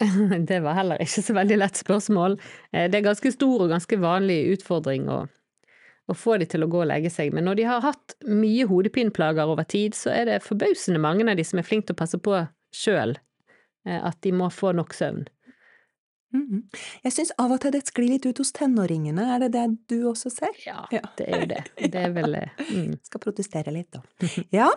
Det 0.48 0.62
var 0.64 0.78
heller 0.78 1.02
ikke 1.02 1.22
så 1.24 1.34
veldig 1.36 1.58
lett 1.60 1.80
spørsmål. 1.80 2.38
Eh, 2.72 2.88
det 2.90 3.00
er 3.00 3.08
ganske 3.10 3.32
stor 3.34 3.66
og 3.66 3.72
ganske 3.72 3.98
vanlig 4.00 4.38
utfordring 4.54 5.10
å, 5.12 5.18
å 6.08 6.16
få 6.16 6.38
de 6.40 6.48
til 6.48 6.64
å 6.64 6.70
gå 6.72 6.82
og 6.84 6.88
legge 6.90 7.12
seg, 7.12 7.34
men 7.36 7.44
når 7.48 7.60
de 7.60 7.66
har 7.68 7.84
hatt 7.84 8.16
mye 8.28 8.64
hodepineplager 8.70 9.50
over 9.52 9.68
tid, 9.68 9.96
så 9.98 10.14
er 10.14 10.30
det 10.30 10.44
forbausende 10.46 11.02
mange 11.02 11.28
av 11.28 11.36
de 11.36 11.44
som 11.46 11.60
er 11.60 11.68
flinke 11.68 11.90
til 11.90 11.98
å 11.98 12.00
passe 12.00 12.20
på 12.22 12.38
sjøl 12.72 13.18
eh, 13.86 14.00
at 14.00 14.16
de 14.24 14.32
må 14.36 14.48
få 14.54 14.72
nok 14.76 14.96
søvn. 14.96 15.28
Mm. 16.34 16.62
Jeg 17.04 17.14
syns 17.14 17.32
av 17.42 17.52
og 17.54 17.60
til 17.62 17.72
det 17.74 17.82
sklir 17.88 18.12
litt 18.12 18.26
ut 18.28 18.38
hos 18.42 18.52
tenåringene, 18.54 19.24
er 19.34 19.44
det 19.44 19.50
det 19.56 19.64
du 19.90 19.96
også 20.10 20.30
ser? 20.32 20.52
Ja, 20.66 20.84
ja. 20.94 21.02
det 21.18 21.26
er 21.26 21.44
jo 21.44 21.48
det. 21.50 21.62
Det 21.90 22.02
er 22.04 22.12
vel 22.14 22.36
eh, 22.38 22.60
mm. 22.70 22.92
Skal 23.08 23.22
protestere 23.22 23.74
litt, 23.74 23.96
da. 23.96 24.28
Ja. 24.62 24.68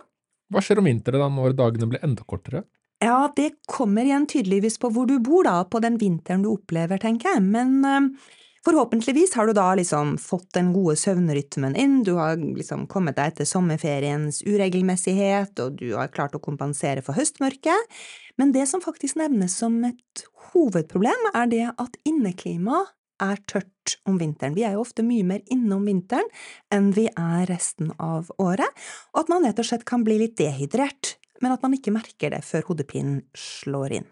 Hva 0.53 0.61
skjer 0.63 0.81
om 0.81 0.89
vinteren 0.89 1.21
da, 1.23 1.29
når 1.33 1.57
dagene 1.57 1.89
blir 1.91 2.03
enda 2.05 2.25
kortere? 2.27 2.63
Ja, 3.03 3.27
det 3.35 3.49
kommer 3.67 4.05
igjen 4.07 4.25
tydeligvis 4.29 4.77
på 4.79 4.89
hvor 4.93 5.07
du 5.09 5.17
bor, 5.23 5.43
da, 5.47 5.63
på 5.67 5.81
den 5.83 5.97
vinteren 5.99 6.45
du 6.45 6.53
opplever, 6.53 7.01
tenker 7.01 7.33
jeg, 7.33 7.43
men 7.43 7.81
uh, 7.83 8.29
Forhåpentligvis 8.63 9.33
har 9.35 9.47
du 9.47 9.53
da 9.57 9.73
liksom 9.75 10.13
fått 10.17 10.53
den 10.55 10.69
gode 10.71 10.95
søvnrytmen 10.95 11.75
inn, 11.75 11.97
du 12.07 12.13
har 12.15 12.37
liksom 12.39 12.85
kommet 12.87 13.17
deg 13.17 13.33
etter 13.33 13.47
sommerferiens 13.47 14.39
uregelmessighet, 14.47 15.59
og 15.59 15.81
du 15.81 15.89
har 15.97 16.11
klart 16.13 16.37
å 16.37 16.41
kompensere 16.43 17.03
for 17.03 17.17
høstmørket, 17.17 17.97
men 18.39 18.53
det 18.55 18.63
som 18.71 18.81
faktisk 18.83 19.19
nevnes 19.19 19.57
som 19.59 19.81
et 19.83 20.23
hovedproblem, 20.53 21.27
er 21.35 21.49
det 21.51 21.65
at 21.75 21.97
inneklimaet 22.07 22.93
er 23.23 23.41
tørt 23.51 23.97
om 24.09 24.15
vinteren. 24.19 24.55
Vi 24.55 24.63
er 24.65 24.77
jo 24.77 24.83
ofte 24.83 25.03
mye 25.05 25.25
mer 25.27 25.43
inne 25.51 25.75
om 25.75 25.83
vinteren 25.87 26.27
enn 26.73 26.91
vi 26.95 27.05
er 27.09 27.43
resten 27.51 27.91
av 27.99 28.31
året, 28.41 28.71
og 29.13 29.25
at 29.25 29.31
man 29.31 29.43
rett 29.47 29.59
og 29.59 29.67
slett 29.67 29.83
kan 29.87 30.05
bli 30.07 30.21
litt 30.21 30.37
dehydrert, 30.39 31.17
men 31.43 31.51
at 31.51 31.63
man 31.65 31.75
ikke 31.75 31.93
merker 31.93 32.31
det 32.31 32.41
før 32.47 32.69
hodepinen 32.69 33.25
slår 33.37 33.99
inn. 33.99 34.07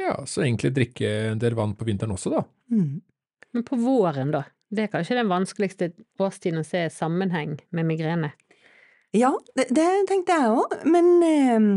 Ja, 0.00 0.16
så 0.28 0.44
egentlig 0.44 0.72
drikke 0.76 1.12
en 1.32 1.40
del 1.40 1.56
vann 1.56 1.76
på 1.76 1.86
vinteren 1.88 2.16
også, 2.16 2.32
da. 2.32 2.42
Mm. 2.72 3.04
Men 3.56 3.64
på 3.64 3.78
våren, 3.80 4.34
da? 4.34 4.42
Det 4.68 4.82
er 4.84 4.90
kanskje 4.92 5.16
den 5.16 5.30
vanskeligste 5.30 5.86
årstiden 6.20 6.60
å 6.60 6.66
se 6.66 6.82
sammenheng 6.92 7.54
med 7.72 7.86
migrene? 7.88 8.34
Ja, 9.16 9.30
det, 9.56 9.70
det 9.72 9.86
tenkte 10.10 10.34
jeg 10.36 10.50
òg, 10.52 10.74
men 10.84 11.06
eh, 11.24 11.68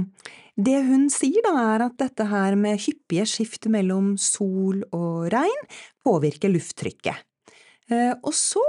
det 0.59 0.81
hun 0.89 1.05
sier 1.13 1.45
da, 1.45 1.53
er 1.77 1.85
at 1.85 1.95
dette 2.01 2.25
her 2.27 2.57
med 2.59 2.81
hyppige 2.83 3.23
skift 3.31 3.69
mellom 3.71 4.17
sol 4.19 4.81
og 4.89 5.29
regn 5.31 5.61
påvirker 6.03 6.51
lufttrykket. 6.51 7.21
Eh, 7.87 8.11
og 8.17 8.35
så 8.35 8.65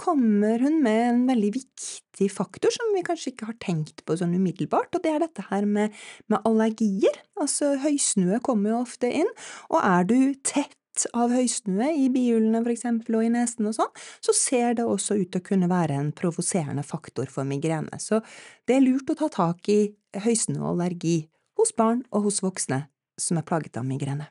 kommer 0.00 0.60
hun 0.60 0.82
med 0.84 1.00
en 1.06 1.22
veldig 1.30 1.52
viktig 1.54 2.28
faktor 2.32 2.72
som 2.76 2.92
vi 2.92 3.04
kanskje 3.06 3.32
ikke 3.32 3.48
har 3.54 3.56
tenkt 3.62 4.04
på 4.04 4.18
sånn 4.20 4.36
umiddelbart, 4.36 4.92
og 4.92 5.04
det 5.04 5.14
er 5.14 5.24
dette 5.24 5.46
her 5.48 5.64
med, 5.68 5.96
med 6.28 6.44
allergier. 6.48 7.22
Altså 7.40 7.72
høysnue 7.80 8.42
kommer 8.44 8.74
jo 8.74 8.82
ofte 8.84 9.08
inn, 9.22 9.32
og 9.72 9.80
er 9.80 10.08
du 10.12 10.18
tett 10.44 10.76
av 11.16 11.32
høysnue 11.34 11.90
i 11.96 12.08
bihulene 12.12 12.62
for 12.64 12.72
eksempel, 12.72 13.18
og 13.18 13.26
i 13.26 13.32
nesen 13.32 13.68
og 13.70 13.76
sånn, 13.76 13.92
så 14.24 14.34
ser 14.36 14.76
det 14.78 14.86
også 14.86 15.18
ut 15.20 15.30
til 15.32 15.42
å 15.42 15.46
kunne 15.46 15.70
være 15.70 15.98
en 15.98 16.10
provoserende 16.16 16.84
faktor 16.86 17.30
for 17.32 17.48
migrene. 17.48 18.00
Så 18.02 18.22
det 18.68 18.76
er 18.76 18.84
lurt 18.84 19.10
å 19.12 19.18
ta 19.18 19.30
tak 19.32 19.70
i 19.72 19.80
høysnue 20.24 20.62
og 20.62 20.74
allergi 20.74 21.22
hos 21.60 21.72
barn 21.76 22.04
og 22.10 22.28
hos 22.28 22.42
voksne 22.44 22.84
som 23.20 23.40
er 23.40 23.46
plaget 23.46 23.78
av 23.80 23.86
migrene. 23.86 24.30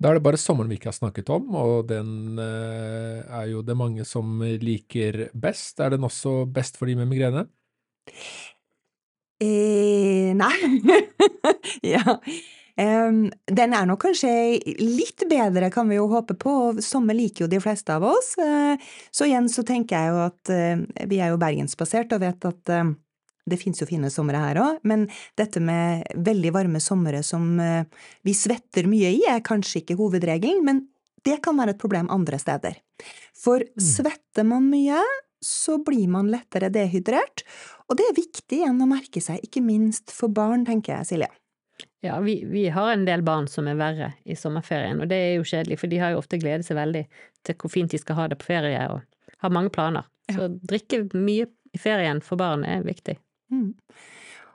Da 0.00 0.08
er 0.08 0.16
det 0.16 0.24
bare 0.24 0.40
sommeren 0.40 0.70
vi 0.72 0.78
ikke 0.78 0.88
har 0.88 0.96
snakket 0.96 1.28
om, 1.34 1.50
og 1.60 1.90
den 1.90 2.38
eh, 2.40 3.20
er 3.20 3.50
jo 3.50 3.60
det 3.60 3.76
mange 3.76 4.06
som 4.08 4.40
liker 4.40 5.26
best. 5.36 5.76
Er 5.84 5.92
den 5.92 6.06
også 6.08 6.46
best 6.48 6.80
for 6.80 6.88
de 6.88 6.96
med 6.96 7.10
migrene? 7.10 7.44
Eh, 9.40 10.32
nei. 10.36 10.56
ja. 11.94 12.16
Den 12.80 13.74
er 13.76 13.84
nok 13.88 14.00
kanskje 14.06 14.30
litt 14.80 15.26
bedre, 15.28 15.68
kan 15.72 15.88
vi 15.90 15.98
jo 15.98 16.06
håpe 16.08 16.36
på, 16.40 16.52
og 16.70 16.80
sommer 16.84 17.16
liker 17.16 17.44
jo 17.44 17.50
de 17.52 17.60
fleste 17.60 17.92
av 17.92 18.06
oss. 18.08 18.32
Uh, 18.40 18.80
så 19.12 19.28
igjen 19.28 19.50
så 19.52 19.64
tenker 19.68 19.98
jeg 19.98 20.14
jo 20.14 20.22
at 20.24 20.52
uh, 20.54 21.04
vi 21.10 21.20
er 21.20 21.34
jo 21.34 21.40
bergensbasert 21.40 22.14
og 22.16 22.22
vet 22.22 22.46
at 22.48 22.72
uh, 22.72 22.92
det 23.50 23.58
finnes 23.60 23.82
jo 23.82 23.88
fine 23.88 24.08
somre 24.12 24.40
her 24.40 24.60
òg, 24.62 24.78
men 24.86 25.08
dette 25.36 25.60
med 25.60 26.06
veldig 26.14 26.54
varme 26.54 26.80
somre 26.80 27.22
som 27.26 27.58
vi 27.58 28.34
svetter 28.36 28.86
mye 28.86 29.10
i, 29.16 29.24
er 29.26 29.42
kanskje 29.42 29.80
ikke 29.80 29.96
hovedregelen, 29.98 30.60
men 30.62 30.84
det 31.26 31.40
kan 31.42 31.58
være 31.58 31.74
et 31.74 31.80
problem 31.80 32.12
andre 32.14 32.38
steder. 32.38 32.78
For 33.34 33.64
mm. 33.64 33.82
svetter 33.82 34.46
man 34.46 34.68
mye, 34.70 35.00
så 35.42 35.80
blir 35.82 36.06
man 36.12 36.30
lettere 36.30 36.70
dehydrert, 36.70 37.42
og 37.88 37.98
det 37.98 38.06
er 38.06 38.18
viktig 38.20 38.60
igjen 38.60 38.84
å 38.84 38.88
merke 38.92 39.24
seg, 39.24 39.42
ikke 39.42 39.64
minst 39.64 40.14
for 40.14 40.30
barn, 40.30 40.62
tenker 40.68 41.00
jeg, 41.00 41.10
Silje. 41.10 41.32
Ja, 42.00 42.20
vi, 42.24 42.38
vi, 42.48 42.68
har 42.72 42.92
en 42.92 43.04
del 43.04 43.22
barn 43.22 43.48
som 43.48 43.66
er 43.68 43.76
verre 43.76 44.12
i 44.24 44.36
sommerferien, 44.38 45.02
og 45.02 45.10
det 45.10 45.18
er 45.20 45.34
jo 45.36 45.44
kjedelig, 45.44 45.82
for 45.82 45.92
de 45.92 45.98
har 46.00 46.14
jo 46.14 46.22
ofte 46.22 46.38
gledet 46.40 46.64
seg 46.64 46.78
veldig 46.78 47.02
til 47.44 47.58
hvor 47.60 47.72
fint 47.72 47.92
de 47.92 48.00
skal 48.00 48.16
ha 48.16 48.28
det 48.32 48.38
på 48.40 48.48
ferie, 48.54 48.86
og 48.88 49.36
har 49.44 49.52
mange 49.52 49.72
planer. 49.74 50.08
Ja. 50.30 50.38
Så 50.38 50.48
drikke 50.70 51.04
mye 51.12 51.50
i 51.76 51.80
ferien 51.80 52.22
for 52.24 52.40
barn 52.40 52.64
er 52.64 52.86
viktig. 52.86 53.18
Mm. 53.52 53.74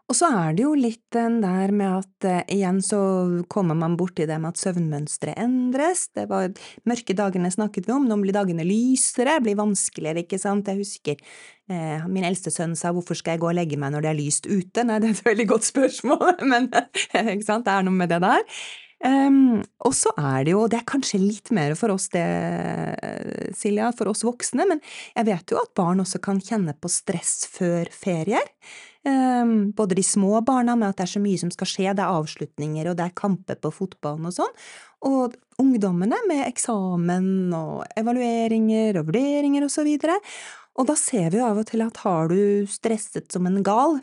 Og 0.05 0.13
så 0.13 0.27
er 0.37 0.53
det 0.53 0.61
jo 0.61 0.75
litt 0.77 1.01
den 1.15 1.39
der 1.41 1.71
med 1.73 2.03
at 2.03 2.25
eh, 2.29 2.43
igjen 2.53 2.77
så 2.85 2.99
kommer 3.49 3.77
man 3.77 3.95
borti 3.97 4.27
det 4.29 4.37
med 4.41 4.53
at 4.53 4.61
søvnmønsteret 4.61 5.39
endres. 5.41 6.03
Det 6.13 6.27
var 6.29 6.51
mørke 6.85 7.15
dagene 7.17 7.49
snakket 7.53 7.89
vi 7.89 7.95
om, 7.95 8.05
nå 8.05 8.19
blir 8.21 8.35
dagene 8.35 8.67
lysere, 8.67 9.39
blir 9.41 9.57
vanskeligere, 9.57 10.21
ikke 10.21 10.41
sant. 10.41 10.69
Jeg 10.69 10.83
husker 10.83 11.41
min 11.67 12.25
eldste 12.27 12.51
sønn 12.53 12.75
sa 12.77 12.91
hvorfor 12.93 13.17
skal 13.17 13.35
jeg 13.35 13.41
gå 13.41 13.47
og 13.49 13.55
legge 13.57 13.79
meg 13.81 13.93
når 13.93 14.05
det 14.05 14.09
er 14.11 14.19
lyst 14.19 14.45
ute? 14.45 14.83
Nei, 14.85 14.99
det 15.01 15.09
er 15.09 15.15
et 15.15 15.27
veldig 15.31 15.47
godt 15.49 15.65
spørsmål, 15.65 16.33
men 16.51 16.69
ikke 16.71 17.47
sant, 17.47 17.65
det 17.65 17.73
er 17.73 17.87
noe 17.87 18.01
med 18.03 18.11
det 18.13 18.21
der. 18.21 18.43
Um, 19.05 19.59
og 19.85 19.93
så 19.93 20.09
er 20.17 20.45
det 20.47 20.53
jo, 20.55 20.63
det 20.71 20.79
er 20.79 20.87
kanskje 20.87 21.19
litt 21.19 21.51
mer 21.53 21.75
for 21.77 21.93
oss 21.93 22.07
det, 22.13 22.23
Silja, 23.57 23.91
for 23.93 24.09
oss 24.09 24.23
voksne, 24.25 24.65
men 24.69 24.81
jeg 25.13 25.27
vet 25.27 25.51
jo 25.51 25.59
at 25.61 25.73
barn 25.77 26.01
også 26.01 26.21
kan 26.23 26.39
kjenne 26.41 26.73
på 26.79 26.89
stress 26.89 27.43
før 27.51 27.91
ferier. 27.93 28.47
Um, 29.05 29.69
både 29.77 29.99
de 29.99 30.05
små 30.05 30.39
barna 30.41 30.73
med 30.79 30.89
at 30.89 30.97
det 30.97 31.05
er 31.05 31.13
så 31.13 31.21
mye 31.21 31.37
som 31.37 31.51
skal 31.53 31.69
skje, 31.69 31.91
det 31.93 32.01
er 32.01 32.17
avslutninger 32.17 32.89
og 32.89 32.97
det 32.97 33.05
er 33.05 33.17
kamper 33.19 33.59
på 33.61 33.73
fotballen 33.75 34.31
og 34.31 34.33
sånn, 34.39 34.55
og 35.05 35.35
ungdommene 35.61 36.17
med 36.25 36.47
eksamen 36.47 37.53
og 37.53 37.83
evalueringer 37.99 38.97
og 38.97 39.11
vurderinger 39.11 39.67
og 39.67 39.75
så 39.75 39.85
videre. 39.85 40.17
Og 40.75 40.89
da 40.89 40.95
ser 40.99 41.31
vi 41.31 41.39
jo 41.39 41.47
av 41.47 41.61
og 41.61 41.67
til 41.69 41.83
at 41.85 42.01
har 42.03 42.29
du 42.31 42.67
stresset 42.69 43.31
som 43.31 43.47
en 43.47 43.63
gal 43.65 43.99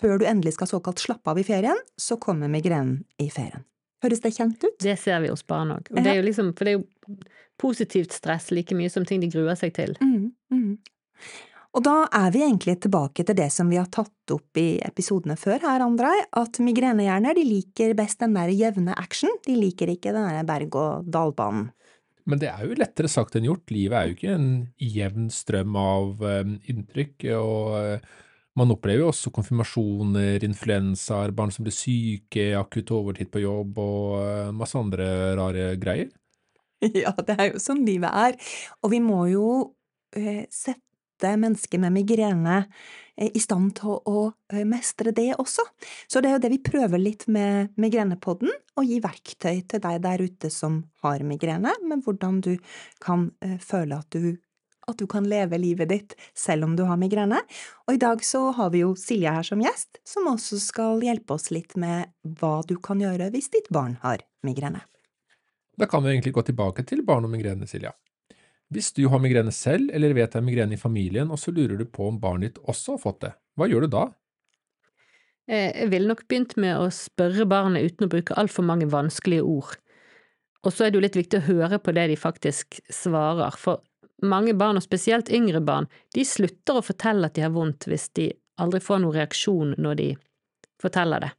før 0.00 0.18
du 0.20 0.26
endelig 0.28 0.56
skal 0.56 0.68
såkalt 0.68 1.00
slappe 1.00 1.30
av 1.30 1.38
i 1.40 1.46
ferien, 1.46 1.78
så 2.00 2.18
kommer 2.20 2.50
migrenen 2.52 3.04
i 3.20 3.30
ferien. 3.32 3.64
Høres 4.04 4.20
det 4.20 4.34
kjent 4.36 4.60
ut? 4.64 4.76
Det 4.82 4.98
ser 5.00 5.22
vi 5.24 5.30
hos 5.32 5.44
barn 5.48 5.72
òg. 5.72 5.88
Er 5.96 6.20
liksom, 6.24 6.52
for 6.56 6.68
det 6.68 6.74
er 6.74 6.80
jo 6.80 7.16
positivt 7.60 8.12
stress 8.12 8.50
like 8.52 8.76
mye 8.76 8.92
som 8.92 9.06
ting 9.08 9.22
de 9.22 9.30
gruer 9.32 9.56
seg 9.56 9.72
til. 9.76 9.94
Mm, 10.04 10.32
mm. 10.52 10.74
Og 11.74 11.82
da 11.82 11.94
er 12.14 12.28
vi 12.34 12.42
egentlig 12.44 12.76
tilbake 12.84 13.24
til 13.26 13.36
det 13.38 13.48
som 13.50 13.70
vi 13.70 13.80
har 13.80 13.88
tatt 13.90 14.34
opp 14.34 14.60
i 14.60 14.76
episodene 14.84 15.34
før 15.40 15.58
her, 15.64 15.82
Andrej, 15.82 16.20
at 16.38 16.60
migrenehjerner 16.62 17.34
de 17.34 17.46
liker 17.48 17.96
best 17.98 18.20
den 18.22 18.36
der 18.36 18.52
jevne 18.54 18.94
action, 19.00 19.32
de 19.46 19.56
liker 19.58 19.90
ikke 19.90 20.12
den 20.14 20.28
der 20.28 20.46
berg-og-dal-banen. 20.46 21.72
Men 22.24 22.40
det 22.40 22.48
er 22.48 22.64
jo 22.64 22.76
lettere 22.78 23.10
sagt 23.12 23.36
enn 23.36 23.46
gjort. 23.48 23.68
Livet 23.74 23.98
er 23.98 24.08
jo 24.08 24.14
ikke 24.16 24.36
en 24.36 24.50
jevn 24.80 25.26
strøm 25.32 25.74
av 25.76 26.22
um, 26.24 26.54
inntrykk. 26.72 27.26
og 27.36 27.74
uh, 27.76 28.14
man 28.58 28.70
opplever 28.70 29.02
jo 29.02 29.10
også 29.10 29.32
konfirmasjoner, 29.34 30.44
influensaer, 30.46 31.32
barn 31.34 31.50
som 31.50 31.66
blir 31.66 31.74
syke, 31.74 32.52
akutt 32.54 32.92
overtid 32.94 33.32
på 33.34 33.42
jobb 33.42 33.80
og 33.82 34.12
eh, 34.20 34.52
masse 34.54 34.78
andre 34.78 35.08
rare 35.38 35.72
greier. 35.80 36.12
Ja, 36.84 37.14
det 37.16 37.34
er 37.40 37.46
jo 37.48 37.60
sånn 37.62 37.80
livet 37.86 38.12
er. 38.12 38.34
Og 38.84 38.90
vi 38.92 38.98
må 39.00 39.22
jo 39.30 39.46
eh, 40.14 40.44
sette 40.52 41.30
mennesker 41.40 41.80
med 41.80 41.94
migrene 41.94 42.58
eh, 42.60 42.82
i 43.16 43.40
stand 43.42 43.76
til 43.78 43.98
å 44.10 44.22
mestre 44.66 45.12
det 45.14 45.30
også. 45.38 45.62
Så 46.10 46.22
det 46.22 46.30
er 46.30 46.36
jo 46.36 46.42
det 46.44 46.52
vi 46.56 46.62
prøver 46.66 46.98
litt 46.98 47.28
med 47.30 47.74
Migrenepodden, 47.80 48.50
å 48.74 48.82
gi 48.82 48.98
verktøy 49.02 49.60
til 49.70 49.82
deg 49.84 50.00
der 50.02 50.24
ute 50.24 50.50
som 50.50 50.80
har 51.04 51.22
migrene, 51.26 51.76
med 51.86 52.02
hvordan 52.02 52.40
du 52.42 52.56
kan 53.02 53.28
føle 53.62 54.00
at 54.02 54.10
du 54.14 54.34
at 54.84 54.98
du 55.00 55.06
kan 55.08 55.24
leve 55.28 55.58
livet 55.60 55.88
ditt 55.88 56.14
selv 56.36 56.66
om 56.66 56.76
du 56.76 56.84
har 56.88 56.98
migrene. 57.00 57.40
Og 57.88 57.96
i 57.96 58.00
dag 58.00 58.24
så 58.24 58.50
har 58.56 58.72
vi 58.74 58.82
jo 58.82 58.94
Silje 58.98 59.32
her 59.32 59.46
som 59.46 59.62
gjest, 59.64 60.00
som 60.04 60.28
også 60.30 60.60
skal 60.60 61.04
hjelpe 61.04 61.38
oss 61.38 61.50
litt 61.54 61.76
med 61.80 62.12
hva 62.40 62.58
du 62.68 62.76
kan 62.82 63.00
gjøre 63.00 63.30
hvis 63.34 63.50
ditt 63.54 63.70
barn 63.72 63.96
har 64.04 64.24
migrene. 64.44 64.84
Da 65.80 65.88
kan 65.90 66.04
vi 66.04 66.12
egentlig 66.12 66.34
gå 66.36 66.44
tilbake 66.46 66.84
til 66.86 67.02
barn 67.06 67.26
og 67.26 67.32
migrene, 67.32 67.66
Silja. 67.66 67.94
Hvis 68.74 68.90
du 68.96 69.04
har 69.12 69.22
migrene 69.22 69.52
selv, 69.54 69.92
eller 69.94 70.16
vet 70.16 70.32
det 70.34 70.40
er 70.40 70.46
migrene 70.46 70.74
i 70.74 70.80
familien, 70.80 71.30
og 71.30 71.38
så 71.38 71.54
lurer 71.54 71.78
du 71.78 71.86
på 71.86 72.08
om 72.10 72.18
barnet 72.20 72.54
ditt 72.54 72.62
også 72.66 72.96
har 72.96 73.02
fått 73.04 73.20
det, 73.22 73.32
hva 73.54 73.68
gjør 73.70 73.86
du 73.86 73.92
da? 73.94 74.04
Eh, 75.46 75.70
jeg 75.70 75.90
ville 75.92 76.10
nok 76.10 76.24
begynt 76.26 76.56
med 76.58 76.80
å 76.80 76.88
spørre 76.94 77.46
barnet 77.46 77.84
uten 77.86 78.08
å 78.08 78.12
bruke 78.12 78.36
altfor 78.40 78.66
mange 78.66 78.88
vanskelige 78.90 79.44
ord. 79.46 79.76
Og 80.64 80.72
så 80.72 80.86
er 80.86 80.90
det 80.90 80.98
jo 80.98 81.04
litt 81.04 81.18
viktig 81.18 81.42
å 81.42 81.46
høre 81.46 81.78
på 81.78 81.92
det 81.94 82.08
de 82.10 82.16
faktisk 82.18 82.80
svarer, 82.92 83.54
for 83.60 83.84
mange 84.24 84.54
barn, 84.58 84.80
og 84.80 84.86
spesielt 84.86 85.30
yngre 85.30 85.60
barn, 85.64 85.86
de 86.16 86.24
slutter 86.26 86.80
å 86.80 86.84
fortelle 86.84 87.28
at 87.28 87.36
de 87.36 87.44
har 87.44 87.52
vondt 87.54 87.86
hvis 87.90 88.08
de 88.16 88.30
aldri 88.62 88.80
får 88.82 89.02
noen 89.02 89.18
reaksjon 89.18 89.74
når 89.82 90.00
de 90.00 90.08
forteller 90.82 91.26
det. 91.26 91.32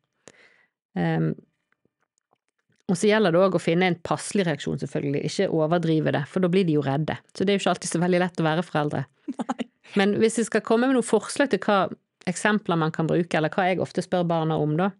Og 2.86 2.98
så 3.00 3.10
gjelder 3.10 3.34
det 3.34 3.42
òg 3.42 3.56
å 3.58 3.62
finne 3.62 3.88
en 3.90 3.98
passelig 4.06 4.46
reaksjon, 4.46 4.78
selvfølgelig, 4.82 5.24
ikke 5.26 5.48
overdrive 5.58 6.14
det, 6.14 6.22
for 6.30 6.44
da 6.44 6.50
blir 6.54 6.68
de 6.68 6.76
jo 6.78 6.84
redde. 6.86 7.16
Så 7.34 7.42
det 7.42 7.54
er 7.54 7.58
jo 7.58 7.64
ikke 7.64 7.72
alltid 7.74 7.92
så 7.92 8.02
veldig 8.04 8.20
lett 8.22 8.42
å 8.42 8.46
være 8.46 8.66
foreldre. 8.66 9.06
Nei. 9.40 9.66
Men 9.96 10.18
hvis 10.22 10.38
vi 10.42 10.46
skal 10.50 10.64
komme 10.66 10.90
med 10.90 10.98
noen 10.98 11.08
forslag 11.08 11.50
til 11.50 11.62
hva 11.66 11.86
eksempler 12.30 12.78
man 12.78 12.94
kan 12.94 13.10
bruke, 13.10 13.38
eller 13.38 13.54
hva 13.54 13.68
jeg 13.70 13.82
ofte 13.82 14.04
spør 14.06 14.28
barna 14.30 14.58
om, 14.62 14.76
da, 14.78 14.92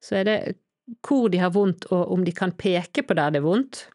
så 0.00 0.20
er 0.20 0.28
det 0.28 0.38
hvor 1.04 1.28
de 1.32 1.40
har 1.42 1.52
vondt, 1.52 1.88
og 1.90 2.12
om 2.14 2.24
de 2.24 2.32
kan 2.36 2.54
peke 2.56 3.04
på 3.04 3.16
der 3.18 3.34
det 3.34 3.42
er 3.42 3.46
vondt. 3.46 3.86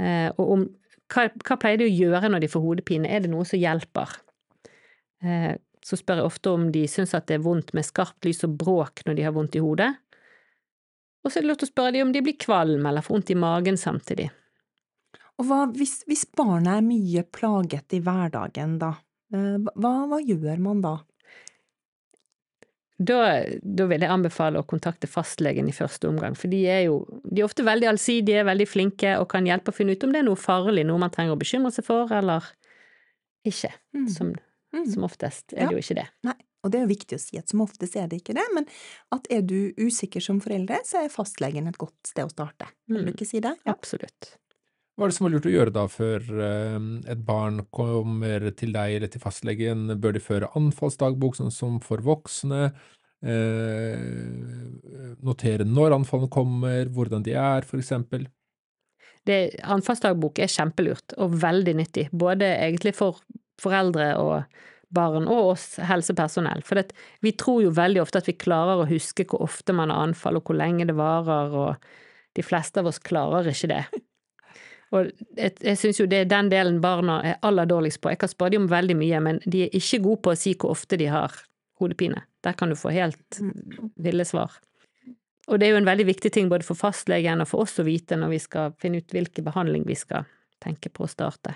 Eh, 0.00 0.28
og 0.36 0.52
om 0.56 0.66
hva, 1.10 1.26
hva, 1.44 1.56
pleier 1.58 1.80
de 1.80 1.88
å 1.88 1.92
gjøre 1.92 2.30
når 2.30 2.44
de 2.44 2.50
får 2.50 2.64
hodepine, 2.64 3.10
er 3.10 3.24
det 3.24 3.32
noe 3.32 3.46
som 3.46 3.60
hjelper? 3.60 4.14
Eh, 5.22 5.52
så 5.84 5.98
spør 5.98 6.22
jeg 6.22 6.30
ofte 6.30 6.54
om 6.54 6.68
de 6.72 6.84
syns 6.90 7.14
at 7.16 7.26
det 7.28 7.38
er 7.38 7.44
vondt 7.44 7.74
med 7.76 7.86
skarpt 7.86 8.26
lys 8.26 8.44
og 8.46 8.56
bråk 8.60 9.04
når 9.06 9.18
de 9.18 9.26
har 9.26 9.34
vondt 9.36 9.58
i 9.58 9.62
hodet. 9.64 9.90
Og 11.20 11.30
så 11.30 11.38
er 11.38 11.44
det 11.44 11.50
lov 11.50 11.60
til 11.60 11.68
å 11.68 11.72
spørre 11.74 11.94
dem 11.96 12.08
om 12.08 12.14
de 12.14 12.22
blir 12.24 12.38
kvalm 12.40 12.86
eller 12.88 13.04
får 13.04 13.16
vondt 13.16 13.32
i 13.34 13.38
magen 13.38 13.76
samtidig. 13.80 14.30
Og 15.40 15.46
hva 15.48 15.62
hvis, 15.72 16.02
hvis 16.08 16.26
barnet 16.36 16.78
er 16.78 16.84
mye 16.84 17.24
plaget 17.32 17.96
i 17.96 18.02
hverdagen, 18.04 18.78
da? 18.80 18.94
Eh, 19.32 19.56
hva, 19.76 19.92
hva 20.10 20.18
gjør 20.20 20.60
man 20.62 20.82
da? 20.84 20.98
Da, 23.00 23.20
da, 23.64 23.86
vil 23.88 24.02
jeg 24.04 24.12
anbefale 24.12 24.60
å 24.60 24.66
kontakte 24.68 25.08
fastlegen 25.08 25.70
i 25.70 25.72
første 25.72 26.04
omgang, 26.10 26.34
for 26.36 26.52
de 26.52 26.58
er 26.68 26.82
jo 26.90 26.98
de 27.24 27.40
er 27.40 27.46
ofte 27.46 27.64
veldig 27.64 27.88
allsidige, 27.94 28.42
veldig 28.44 28.66
flinke 28.68 29.14
og 29.16 29.30
kan 29.32 29.48
hjelpe 29.48 29.72
å 29.72 29.76
finne 29.76 29.96
ut 29.96 30.04
om 30.04 30.12
det 30.12 30.20
er 30.20 30.26
noe 30.26 30.40
farlig, 30.40 30.84
noe 30.84 31.00
man 31.00 31.12
trenger 31.14 31.32
å 31.32 31.40
bekymre 31.40 31.72
seg 31.72 31.86
for, 31.86 32.12
eller 32.12 32.44
ikke. 33.48 33.72
Mm. 33.96 34.04
Som, 34.12 34.34
mm. 34.76 34.84
som, 34.92 35.06
oftest 35.08 35.56
er 35.56 35.64
ja. 35.64 35.70
det 35.70 35.78
jo 35.78 35.84
ikke 35.86 35.96
det. 36.02 36.06
Nei, 36.28 36.36
og 36.60 36.72
det 36.72 36.80
er 36.80 36.84
jo 36.84 36.92
viktig 36.92 37.16
å 37.16 37.22
si 37.22 37.40
at 37.40 37.50
som 37.50 37.64
oftest 37.64 37.96
er 37.96 38.10
det 38.10 38.20
ikke 38.20 38.36
det, 38.36 38.44
men 38.56 38.68
at 39.14 39.26
er 39.32 39.42
du 39.46 39.72
usikker 39.80 40.22
som 40.24 40.42
foreldre, 40.44 40.82
så 40.86 41.04
er 41.04 41.12
fastlegen 41.12 41.70
et 41.70 41.80
godt 41.80 42.12
sted 42.12 42.26
å 42.26 42.32
starte. 42.32 42.68
Vil 42.90 43.02
du 43.02 43.10
mm. 43.10 43.14
ikke 43.14 43.28
si 43.28 43.40
det? 43.44 43.54
Ja. 43.64 43.74
Absolutt. 43.74 44.34
Hva 45.00 45.06
er 45.06 45.12
det 45.12 45.16
som 45.16 45.26
er 45.26 45.32
lurt 45.32 45.46
å 45.48 45.52
gjøre 45.54 45.72
da 45.72 45.86
før 45.88 46.24
eh, 46.44 46.78
et 47.08 47.20
barn 47.24 47.62
kommer 47.72 48.50
til 48.52 48.74
deg 48.76 48.98
eller 48.98 49.12
til 49.12 49.22
fastlegen? 49.22 49.86
Bør 49.96 50.12
de 50.12 50.20
føre 50.20 50.50
anfallsdagbok, 50.58 51.38
sånn 51.38 51.54
som 51.54 51.78
for 51.84 52.04
voksne? 52.04 52.66
Eh, 53.20 54.02
notere 55.24 55.64
når 55.68 55.96
anfallene 55.96 56.32
kommer, 56.32 56.92
hvordan 56.92 57.24
de 57.24 57.32
er, 57.36 57.64
for 57.68 57.80
eksempel? 57.80 58.28
Anfallsdagbok 59.28 60.40
er 60.40 60.52
kjempelurt 60.52 61.16
og 61.20 61.34
veldig 61.42 61.74
nyttig, 61.80 62.06
både 62.12 62.48
egentlig 62.58 62.94
for 62.96 63.20
foreldre 63.60 64.14
og 64.20 64.60
barn 64.94 65.28
og 65.30 65.54
oss 65.54 65.66
helsepersonell. 65.86 66.62
For 66.66 66.80
det, 66.80 66.94
vi 67.24 67.32
tror 67.38 67.64
jo 67.64 67.72
veldig 67.74 68.02
ofte 68.02 68.22
at 68.22 68.28
vi 68.30 68.38
klarer 68.38 68.82
å 68.82 68.90
huske 68.90 69.26
hvor 69.30 69.44
ofte 69.46 69.74
man 69.76 69.92
har 69.92 70.04
anfall 70.08 70.40
og 70.40 70.50
hvor 70.50 70.58
lenge 70.58 70.86
det 70.88 70.96
varer, 70.98 71.54
og 71.54 72.38
de 72.38 72.44
fleste 72.46 72.82
av 72.82 72.90
oss 72.90 73.02
klarer 73.02 73.50
ikke 73.50 73.72
det. 73.74 73.84
Og 74.90 75.06
jeg, 75.38 75.52
jeg 75.62 75.78
syns 75.78 76.00
jo 76.00 76.04
det 76.10 76.24
er 76.24 76.30
den 76.30 76.48
delen 76.50 76.80
barna 76.82 77.20
er 77.22 77.36
aller 77.46 77.68
dårligst 77.70 78.00
på. 78.02 78.10
Jeg 78.10 78.18
kan 78.24 78.32
spørre 78.32 78.56
dem 78.56 78.64
om 78.64 78.72
veldig 78.72 78.96
mye, 78.98 79.20
men 79.22 79.36
de 79.46 79.60
er 79.68 79.76
ikke 79.78 80.00
gode 80.02 80.18
på 80.24 80.32
å 80.32 80.40
si 80.40 80.56
hvor 80.58 80.74
ofte 80.74 80.98
de 80.98 81.06
har 81.12 81.36
hodepine. 81.78 82.24
Der 82.42 82.56
kan 82.58 82.72
du 82.72 82.74
få 82.74 82.90
helt 82.90 83.38
ville 83.94 84.26
svar. 84.26 84.56
Og 85.46 85.58
det 85.62 85.68
er 85.68 85.76
jo 85.76 85.80
en 85.84 85.86
veldig 85.86 86.08
viktig 86.10 86.32
ting 86.34 86.50
både 86.50 86.66
for 86.66 86.78
fastlegen 86.78 87.42
og 87.42 87.52
for 87.52 87.62
oss 87.62 87.78
å 87.78 87.86
vite 87.86 88.18
når 88.18 88.34
vi 88.34 88.42
skal 88.42 88.74
finne 88.82 88.98
ut 88.98 89.14
hvilken 89.14 89.46
behandling 89.46 89.86
vi 89.86 89.94
skal 89.98 90.26
tenke 90.62 90.90
på 90.90 91.06
å 91.06 91.10
starte. 91.10 91.54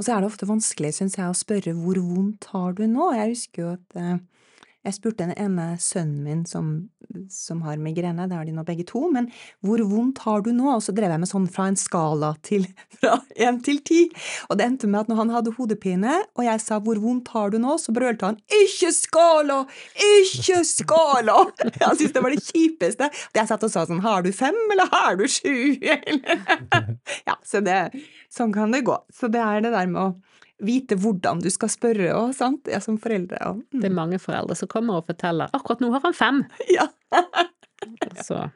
Og 0.00 0.06
så 0.06 0.14
er 0.14 0.22
det 0.22 0.30
ofte 0.30 0.48
vanskelig, 0.48 0.94
syns 0.96 1.18
jeg, 1.18 1.28
å 1.28 1.36
spørre 1.36 1.74
hvor 1.76 1.98
vondt 2.00 2.46
har 2.54 2.72
du 2.78 2.86
nå? 2.88 3.10
Jeg 3.18 3.34
husker 3.34 3.62
jo 3.66 3.72
at 3.74 3.98
eh, 4.00 4.14
jeg 4.80 4.96
spurte 4.96 5.26
den 5.26 5.34
ene 5.36 5.74
sønnen 5.80 6.22
min 6.24 6.44
som, 6.48 6.68
som 7.28 7.60
har 7.66 7.80
migrene, 7.82 8.24
det 8.30 8.36
har 8.38 8.46
de 8.48 8.54
nå 8.56 8.64
begge 8.64 8.86
to, 8.88 9.02
men 9.12 9.26
hvor 9.60 9.82
vondt 9.90 10.22
har 10.24 10.40
du 10.46 10.54
nå? 10.56 10.70
Og 10.72 10.80
så 10.86 10.94
drev 10.96 11.12
jeg 11.12 11.20
med 11.20 11.28
sånn 11.28 11.48
fra 11.52 11.66
en 11.68 11.76
skala 11.76 12.30
til 12.46 12.64
fra 12.96 13.18
én 13.36 13.60
til 13.64 13.82
ti. 13.84 14.00
Og 14.48 14.56
det 14.56 14.68
endte 14.70 14.88
med 14.88 15.02
at 15.02 15.12
når 15.12 15.20
han 15.20 15.34
hadde 15.36 15.54
hodepine, 15.58 16.16
og 16.32 16.46
jeg 16.48 16.64
sa 16.64 16.80
hvor 16.80 17.00
vondt 17.02 17.28
har 17.34 17.52
du 17.52 17.58
nå, 17.60 17.76
så 17.82 17.92
brølte 17.96 18.30
han 18.30 18.40
ikke 18.62 18.92
skala! 18.96 19.60
Ikke 20.20 20.62
skala! 20.64 21.36
Han 21.80 21.96
syntes 21.96 22.14
det 22.14 22.22
var 22.24 22.32
det 22.34 22.42
kjipeste. 22.44 23.08
Jeg 23.36 23.48
satt 23.48 23.64
og 23.66 23.72
sa 23.72 23.84
sånn 23.88 24.02
har 24.04 24.24
du 24.24 24.30
fem, 24.34 24.56
eller 24.72 24.88
har 24.92 25.20
du 25.20 25.26
sju? 25.28 25.76
Ja, 27.28 27.36
så 27.46 27.60
det, 27.64 27.78
sånn 28.32 28.52
kan 28.54 28.72
det 28.72 28.84
gå. 28.86 28.96
Så 29.14 29.28
det 29.32 29.40
er 29.44 29.60
det 29.64 29.72
der 29.74 29.88
med 29.90 30.00
å 30.00 30.29
vite 30.64 30.98
hvordan 31.00 31.42
du 31.42 31.50
skal 31.52 31.72
spørre 31.72 32.12
og 32.18 32.34
sant, 32.36 32.68
ja, 32.70 32.80
som 32.84 32.98
foreldre. 33.00 33.40
Og, 33.48 33.64
mm. 33.72 33.80
Det 33.80 33.90
er 33.90 33.96
mange 33.96 34.20
foreldre 34.22 34.56
som 34.58 34.70
kommer 34.70 35.00
og 35.00 35.10
forteller 35.10 35.50
'akkurat 35.52 35.84
nå 35.84 35.92
har 35.96 36.06
han 36.06 36.16
fem'. 36.16 36.42
Ja. 36.76 36.88
Så. 38.20 38.48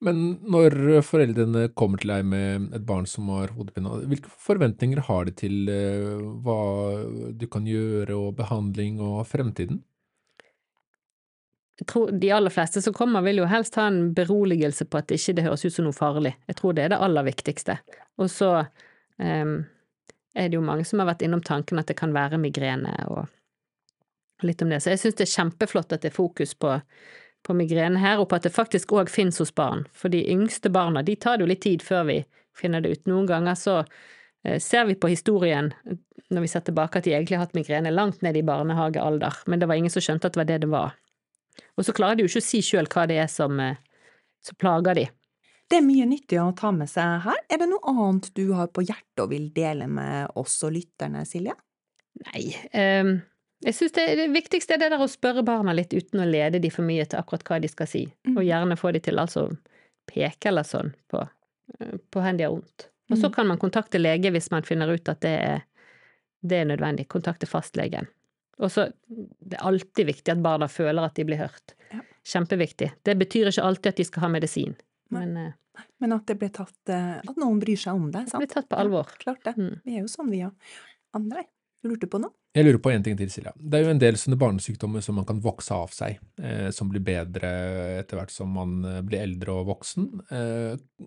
Men 0.00 0.38
når 0.44 1.02
foreldrene 1.04 1.68
kommer 1.76 2.00
til 2.00 2.12
deg 2.12 2.24
med 2.24 2.72
et 2.76 2.84
barn 2.88 3.06
som 3.08 3.28
har 3.32 3.52
hodepine, 3.56 4.00
hvilke 4.08 4.28
forventninger 4.28 5.00
har 5.08 5.28
de 5.28 5.34
til 5.36 5.68
eh, 5.72 6.16
hva 6.44 6.60
du 7.32 7.46
kan 7.52 7.68
gjøre 7.68 8.16
og 8.16 8.34
behandling 8.36 9.00
og 9.00 9.26
fremtiden? 9.28 9.82
Jeg 11.76 11.88
tror 11.92 12.12
De 12.12 12.32
aller 12.32 12.52
fleste 12.52 12.80
som 12.80 12.94
kommer, 12.96 13.24
vil 13.24 13.42
jo 13.42 13.48
helst 13.50 13.76
ha 13.76 13.86
en 13.90 14.14
beroligelse 14.16 14.86
på 14.88 15.00
at 15.00 15.12
ikke 15.12 15.36
det 15.36 15.44
høres 15.44 15.64
ut 15.66 15.74
som 15.74 15.84
noe 15.88 15.96
farlig. 15.96 16.32
Jeg 16.48 16.56
tror 16.60 16.76
det 16.76 16.86
er 16.86 16.94
det 16.94 17.00
aller 17.04 17.26
viktigste. 17.26 17.76
Og 18.16 18.30
så 18.32 18.52
um, 19.20 19.58
er 20.36 20.50
det 20.50 20.58
jo 20.58 20.64
mange 20.64 20.84
som 20.84 21.00
har 21.00 21.08
vært 21.10 21.24
innom 21.26 21.42
tanken 21.44 21.80
at 21.80 21.88
det 21.88 21.96
kan 21.98 22.14
være 22.14 22.40
migrene 22.40 22.92
og 23.10 23.26
litt 24.44 24.62
om 24.62 24.72
det. 24.72 24.82
Så 24.84 24.92
jeg 24.92 25.00
syns 25.00 25.16
det 25.18 25.26
er 25.26 25.34
kjempeflott 25.34 25.94
at 25.96 26.04
det 26.04 26.12
er 26.12 26.16
fokus 26.16 26.52
på, 26.54 26.74
på 27.46 27.56
migrene 27.56 28.00
her, 28.02 28.20
og 28.20 28.28
på 28.30 28.38
at 28.38 28.46
det 28.46 28.54
faktisk 28.54 28.92
òg 28.96 29.10
finnes 29.12 29.40
hos 29.40 29.54
barn. 29.56 29.86
For 29.96 30.12
de 30.12 30.22
yngste 30.32 30.72
barna, 30.72 31.04
de 31.06 31.16
tar 31.16 31.38
det 31.38 31.46
jo 31.46 31.52
litt 31.52 31.64
tid 31.64 31.84
før 31.84 32.04
vi 32.10 32.20
finner 32.56 32.84
det 32.84 32.92
ut. 32.92 33.02
Noen 33.08 33.28
ganger 33.30 33.56
så 33.58 33.78
eh, 33.80 34.60
ser 34.62 34.88
vi 34.90 34.98
på 35.00 35.10
historien, 35.12 35.72
når 36.32 36.44
vi 36.44 36.52
ser 36.52 36.66
tilbake, 36.66 36.98
at 37.00 37.08
de 37.08 37.14
egentlig 37.14 37.38
har 37.38 37.46
hatt 37.46 37.56
migrene 37.56 37.94
langt 37.94 38.22
ned 38.26 38.36
i 38.36 38.44
barnehagealder, 38.46 39.42
men 39.46 39.62
det 39.62 39.70
var 39.70 39.80
ingen 39.80 39.92
som 39.92 40.04
skjønte 40.04 40.28
at 40.28 40.36
det 40.36 40.42
var 40.42 40.50
det 40.50 40.62
det 40.64 40.72
var. 40.72 40.96
Og 41.76 41.86
så 41.86 41.94
klarer 41.96 42.18
de 42.18 42.26
jo 42.26 42.30
ikke 42.30 42.44
å 42.44 42.48
si 42.50 42.60
sjøl 42.64 42.88
hva 42.92 43.06
det 43.08 43.20
er 43.22 43.30
som, 43.32 43.60
eh, 43.60 43.80
som 44.44 44.58
plager 44.60 45.00
de. 45.00 45.06
Det 45.66 45.80
er 45.80 45.86
mye 45.86 46.06
nyttig 46.06 46.38
å 46.38 46.52
ta 46.56 46.70
med 46.74 46.90
seg 46.90 47.24
her. 47.24 47.38
Er 47.50 47.62
det 47.62 47.66
noe 47.70 47.92
annet 47.92 48.28
du 48.38 48.52
har 48.54 48.68
på 48.70 48.84
hjertet 48.86 49.22
og 49.24 49.32
vil 49.32 49.48
dele 49.54 49.88
med 49.90 50.36
oss 50.38 50.60
og 50.66 50.76
lytterne, 50.76 51.24
Silje? 51.26 51.56
Nei, 52.28 52.44
um, 53.02 53.16
jeg 53.64 53.74
syns 53.76 53.94
det, 53.96 54.04
det, 54.20 54.26
viktigste 54.34 54.76
er 54.76 54.82
det 54.84 54.90
der 54.92 55.02
å 55.02 55.08
spørre 55.10 55.44
barna 55.46 55.74
litt 55.74 55.94
uten 55.96 56.22
å 56.22 56.28
lede 56.28 56.60
de 56.62 56.70
for 56.72 56.86
mye 56.86 57.04
til 57.08 57.18
akkurat 57.18 57.44
hva 57.48 57.58
de 57.62 57.70
skal 57.72 57.88
si, 57.90 58.04
mm. 58.28 58.36
og 58.36 58.44
gjerne 58.46 58.78
få 58.78 58.92
de 58.94 59.02
til 59.04 59.18
altså 59.20 59.48
peke 60.06 60.52
eller 60.52 60.66
sånn 60.66 60.92
på, 61.10 61.24
eh, 61.78 61.96
på 61.98 62.22
hvor 62.22 62.36
de 62.38 62.46
har 62.46 62.54
vondt. 62.54 62.88
Og 63.10 63.18
så 63.18 63.30
mm. 63.30 63.34
kan 63.34 63.50
man 63.50 63.62
kontakte 63.62 64.00
lege 64.00 64.32
hvis 64.34 64.50
man 64.54 64.66
finner 64.66 64.90
ut 64.90 65.08
at 65.10 65.22
det 65.24 65.34
er, 65.38 65.64
det 66.46 66.62
er 66.62 66.70
nødvendig. 66.70 67.08
Kontakte 67.10 67.46
fastlegen. 67.46 68.08
Og 68.58 68.72
så 68.72 68.88
Det 69.06 69.58
er 69.58 69.66
alltid 69.68 70.06
viktig 70.08 70.32
at 70.32 70.42
barna 70.42 70.68
føler 70.68 71.06
at 71.06 71.14
de 71.14 71.26
blir 71.28 71.38
hørt. 71.38 71.76
Ja. 71.92 72.00
Kjempeviktig. 72.26 72.90
Det 73.06 73.14
betyr 73.18 73.50
ikke 73.50 73.62
alltid 73.62 73.92
at 73.92 74.00
de 74.00 74.06
skal 74.08 74.24
ha 74.24 74.30
medisin. 74.32 74.74
Men, 75.14 75.36
uh, 75.36 75.84
Men, 76.02 76.16
at 76.16 76.26
det 76.26 76.38
ble 76.40 76.48
tatt 76.50 76.90
uh, 76.90 77.18
At 77.20 77.36
noen 77.38 77.60
bryr 77.62 77.78
seg 77.78 77.98
om 77.98 78.08
det. 78.10 78.24
Sant? 78.30 78.40
Det 78.40 78.46
ble 78.46 78.54
tatt 78.54 78.70
på 78.72 78.80
alvor. 78.80 79.12
Ja, 79.12 79.22
klart 79.28 79.44
det. 79.46 79.54
Mm. 79.58 79.76
Vi 79.84 79.98
er 79.98 80.02
jo 80.02 80.10
sånn, 80.10 80.32
vi 80.32 80.42
òg. 80.46 80.72
Andre, 81.16 81.46
du 81.82 81.92
lurte 81.92 82.08
på 82.10 82.20
noe? 82.20 82.34
Jeg 82.56 82.64
lurer 82.64 82.80
på 82.80 82.90
en 82.92 83.02
ting 83.04 83.18
til, 83.18 83.28
Silja. 83.28 83.52
Det 83.56 83.76
er 83.76 83.84
jo 83.84 83.92
en 83.92 84.00
del 84.00 84.16
sånne 84.16 84.38
barnesykdommer 84.40 85.04
som 85.04 85.18
man 85.18 85.26
kan 85.28 85.42
vokse 85.44 85.76
av 85.76 85.92
seg, 85.92 86.16
eh, 86.40 86.70
som 86.72 86.88
blir 86.88 87.04
bedre 87.04 87.50
etter 87.98 88.16
hvert 88.16 88.32
som 88.32 88.54
man 88.56 88.78
eh, 88.80 89.02
blir 89.04 89.26
eldre 89.26 89.58
og 89.58 89.68
voksen. 89.74 90.06
Eh, 90.32 91.04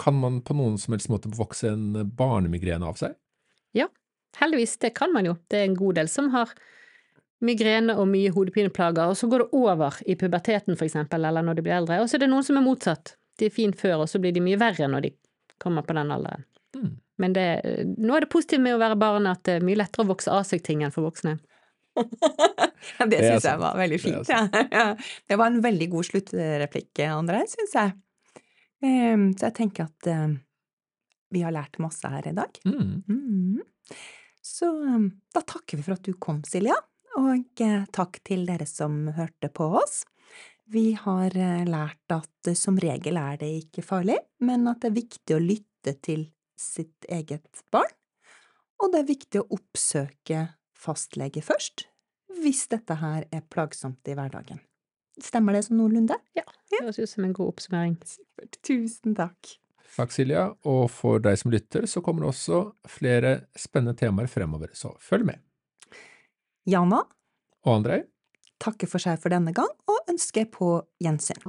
kan 0.00 0.18
man 0.18 0.40
på 0.42 0.56
noen 0.58 0.80
som 0.82 0.96
helst 0.96 1.12
måte 1.12 1.30
vokse 1.36 1.70
en 1.70 2.08
barnemigrene 2.18 2.88
av 2.88 2.98
seg? 2.98 3.14
Ja, 3.76 3.86
heldigvis. 4.40 4.80
Det 4.82 4.90
kan 4.98 5.14
man 5.14 5.30
jo. 5.30 5.36
Det 5.46 5.60
er 5.60 5.68
en 5.68 5.78
god 5.78 6.00
del 6.00 6.10
som 6.10 6.32
har 6.34 6.56
migrene 7.44 7.94
og 7.94 8.10
mye 8.10 8.34
hodepineplager, 8.34 9.12
og 9.12 9.16
så 9.16 9.30
går 9.30 9.44
det 9.44 9.60
over 9.60 10.02
i 10.10 10.18
puberteten, 10.18 10.74
for 10.74 10.88
eksempel, 10.88 11.22
eller 11.24 11.46
når 11.46 11.60
de 11.60 11.68
blir 11.68 11.78
eldre. 11.78 12.02
Og 12.02 12.10
så 12.10 12.18
er 12.18 12.24
det 12.24 12.32
noen 12.34 12.44
som 12.44 12.58
er 12.58 12.66
motsatt 12.66 13.14
de 13.40 13.48
er 13.48 13.54
fine 13.54 13.76
før, 13.76 14.04
og 14.04 14.10
så 14.10 14.20
blir 14.22 14.34
de 14.36 14.42
mye 14.44 14.58
verre 14.60 14.88
når 14.90 15.08
de 15.08 15.14
kommer 15.60 15.84
på 15.86 15.96
den 15.96 16.12
alderen. 16.14 16.44
Mm. 16.76 16.90
Men 17.20 17.36
det, 17.36 17.46
nå 18.00 18.16
er 18.16 18.24
det 18.24 18.32
positivt 18.32 18.62
med 18.64 18.76
å 18.76 18.80
være 18.80 18.96
barn 19.00 19.28
at 19.28 19.42
det 19.44 19.58
er 19.58 19.64
mye 19.66 19.80
lettere 19.82 20.06
å 20.06 20.10
vokse 20.12 20.32
av 20.32 20.46
seg 20.48 20.62
ting 20.64 20.84
enn 20.86 20.94
for 20.94 21.04
voksne. 21.08 21.36
det 22.00 23.08
det 23.10 23.18
syns 23.26 23.48
jeg 23.48 23.60
var 23.60 23.76
veldig 23.76 23.98
fint. 24.00 24.30
Det, 24.30 24.62
Ja. 24.78 24.86
Det 25.28 25.36
var 25.40 25.50
en 25.50 25.60
veldig 25.64 25.90
god 25.92 26.08
sluttreplikk, 26.08 27.02
André, 27.10 27.42
syns 27.50 27.74
jeg. 27.76 27.96
Ehm, 28.86 29.26
Så 29.36 29.50
jeg 29.50 29.56
tenker 29.58 29.90
at 29.90 30.08
eh, 30.08 30.38
vi 31.34 31.44
har 31.44 31.54
lært 31.54 31.80
masse 31.82 32.08
her 32.08 32.30
i 32.30 32.36
dag. 32.36 32.60
Mm. 32.64 33.02
Mm. 33.08 33.60
Så 34.44 34.70
um, 34.70 35.10
da 35.34 35.42
takker 35.46 35.78
vi 35.78 35.84
for 35.86 35.98
at 35.98 36.06
du 36.06 36.14
kom, 36.18 36.40
Silja, 36.48 36.78
og 37.20 37.62
eh, 37.62 37.84
takk 37.92 38.22
til 38.26 38.46
dere 38.48 38.66
som 38.68 39.02
hørte 39.16 39.50
på 39.52 39.68
oss. 39.82 40.02
Vi 40.70 40.92
har 40.94 41.34
eh, 41.36 41.64
lært 41.66 42.14
at 42.14 42.50
som 42.54 42.76
regel 42.78 43.18
er 43.18 43.40
det 43.40 43.48
ikke 43.64 43.82
farlig, 43.82 44.20
men 44.38 44.68
at 44.70 44.82
det 44.82 44.92
er 44.92 44.98
viktig 45.00 45.34
å 45.34 45.42
lytte 45.42 45.96
til 46.04 46.28
sitt 46.60 47.08
eget 47.10 47.62
barn, 47.74 47.90
og 48.78 48.92
det 48.92 49.00
er 49.00 49.08
viktig 49.08 49.40
å 49.40 49.48
oppsøke 49.56 50.44
fastlege 50.78 51.42
først, 51.44 51.88
hvis 52.40 52.68
dette 52.70 53.00
her 53.00 53.26
er 53.34 53.42
plagsomt 53.50 54.06
i 54.08 54.14
hverdagen. 54.14 54.60
Stemmer 55.20 55.58
det 55.58 55.64
som 55.66 55.80
noenlunde? 55.80 56.16
Det 56.36 56.44
høres 56.78 57.00
ut 57.00 57.10
som 57.10 57.26
en 57.26 57.34
god 57.36 57.50
oppsummering. 57.50 57.98
Supert. 58.06 58.60
Tusen 58.64 59.16
takk. 59.18 59.56
Takk, 59.90 60.14
Silja. 60.14 60.46
Og 60.70 60.86
for 60.94 61.20
deg 61.20 61.36
som 61.40 61.50
lytter, 61.52 61.84
så 61.90 62.00
kommer 62.04 62.24
det 62.24 62.30
også 62.30 62.62
flere 62.88 63.34
spennende 63.58 63.98
temaer 63.98 64.30
fremover, 64.30 64.70
så 64.72 64.94
følg 65.02 65.26
med. 65.32 65.42
Jana, 66.70 67.02
Og 67.66 67.74
Andrej, 67.74 68.04
takker 68.60 68.90
for 68.90 69.02
seg 69.02 69.20
for 69.22 69.32
denne 69.32 69.54
gang, 69.56 69.70
og 69.90 70.12
ønsker 70.12 70.48
på 70.52 70.76
gjensyn. 71.02 71.40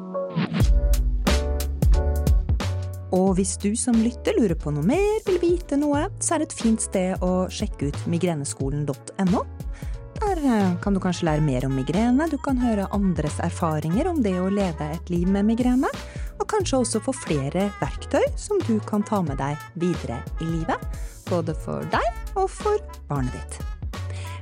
Og 3.11 3.33
hvis 3.35 3.57
du 3.59 3.73
som 3.75 3.97
lytter 3.99 4.37
lurer 4.39 4.55
på 4.55 4.71
noe 4.71 4.87
mer, 4.87 5.19
vil 5.27 5.39
vite 5.41 5.75
noe, 5.79 6.05
så 6.23 6.35
er 6.35 6.41
det 6.41 6.51
et 6.51 6.61
fint 6.61 6.83
sted 6.83 7.25
å 7.25 7.49
sjekke 7.51 7.91
ut 7.91 8.05
migreneskolen.no. 8.11 9.43
Der 10.21 10.37
eh, 10.45 10.73
kan 10.83 10.93
du 10.93 11.01
kanskje 11.01 11.27
lære 11.27 11.43
mer 11.43 11.65
om 11.67 11.73
migrene, 11.75 12.27
du 12.29 12.37
kan 12.45 12.59
høre 12.61 12.87
andres 12.95 13.39
erfaringer 13.43 14.07
om 14.11 14.21
det 14.23 14.35
å 14.39 14.51
leve 14.53 14.91
et 14.93 15.11
liv 15.11 15.27
med 15.27 15.49
migrene, 15.49 15.89
og 16.37 16.47
kanskje 16.51 16.83
også 16.83 17.03
få 17.03 17.15
flere 17.23 17.67
verktøy 17.81 18.23
som 18.39 18.61
du 18.67 18.77
kan 18.87 19.03
ta 19.07 19.23
med 19.25 19.41
deg 19.41 19.59
videre 19.81 20.21
i 20.39 20.47
livet, 20.53 20.87
både 21.27 21.57
for 21.65 21.83
deg 21.91 22.37
og 22.37 22.47
for 22.53 22.79
barnet 23.09 23.35
ditt. 23.39 23.70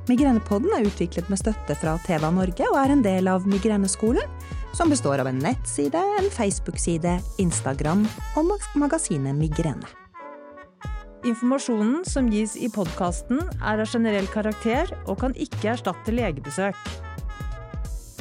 Migrenepodden 0.10 0.72
er 0.74 0.88
utviklet 0.90 1.28
med 1.30 1.38
støtte 1.38 1.76
fra 1.78 1.94
TV 2.02 2.24
Norge 2.34 2.66
og 2.72 2.78
er 2.82 2.94
en 2.96 3.04
del 3.06 3.30
av 3.30 3.44
Migreneskolen, 3.46 4.26
som 4.74 4.90
består 4.90 5.22
av 5.22 5.28
en 5.30 5.42
nettside, 5.44 6.02
en 6.18 6.30
Facebook-side, 6.34 7.20
Instagram 7.42 8.08
og 8.40 8.56
magasinet 8.80 9.38
Migrene. 9.38 9.86
Informasjonen 11.28 12.06
som 12.08 12.30
gis 12.32 12.56
i 12.58 12.72
podkasten 12.74 13.44
er 13.60 13.84
av 13.84 13.92
generell 13.92 14.30
karakter 14.34 14.90
og 15.06 15.20
kan 15.22 15.36
ikke 15.38 15.76
erstatte 15.76 16.16
legebesøk. 16.16 16.80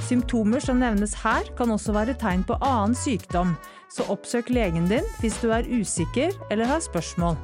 Symptomer 0.09 0.61
som 0.65 0.81
nevnes 0.83 1.15
her 1.23 1.49
kan 1.57 1.73
også 1.73 1.95
være 1.97 2.17
tegn 2.21 2.45
på 2.49 2.59
annen 2.65 2.97
sykdom, 2.97 3.55
så 3.93 4.05
oppsøk 4.13 4.53
legen 4.53 4.91
din 4.93 5.09
hvis 5.23 5.41
du 5.41 5.53
er 5.55 5.69
usikker 5.69 6.37
eller 6.51 6.69
har 6.69 6.85
spørsmål. 6.85 7.39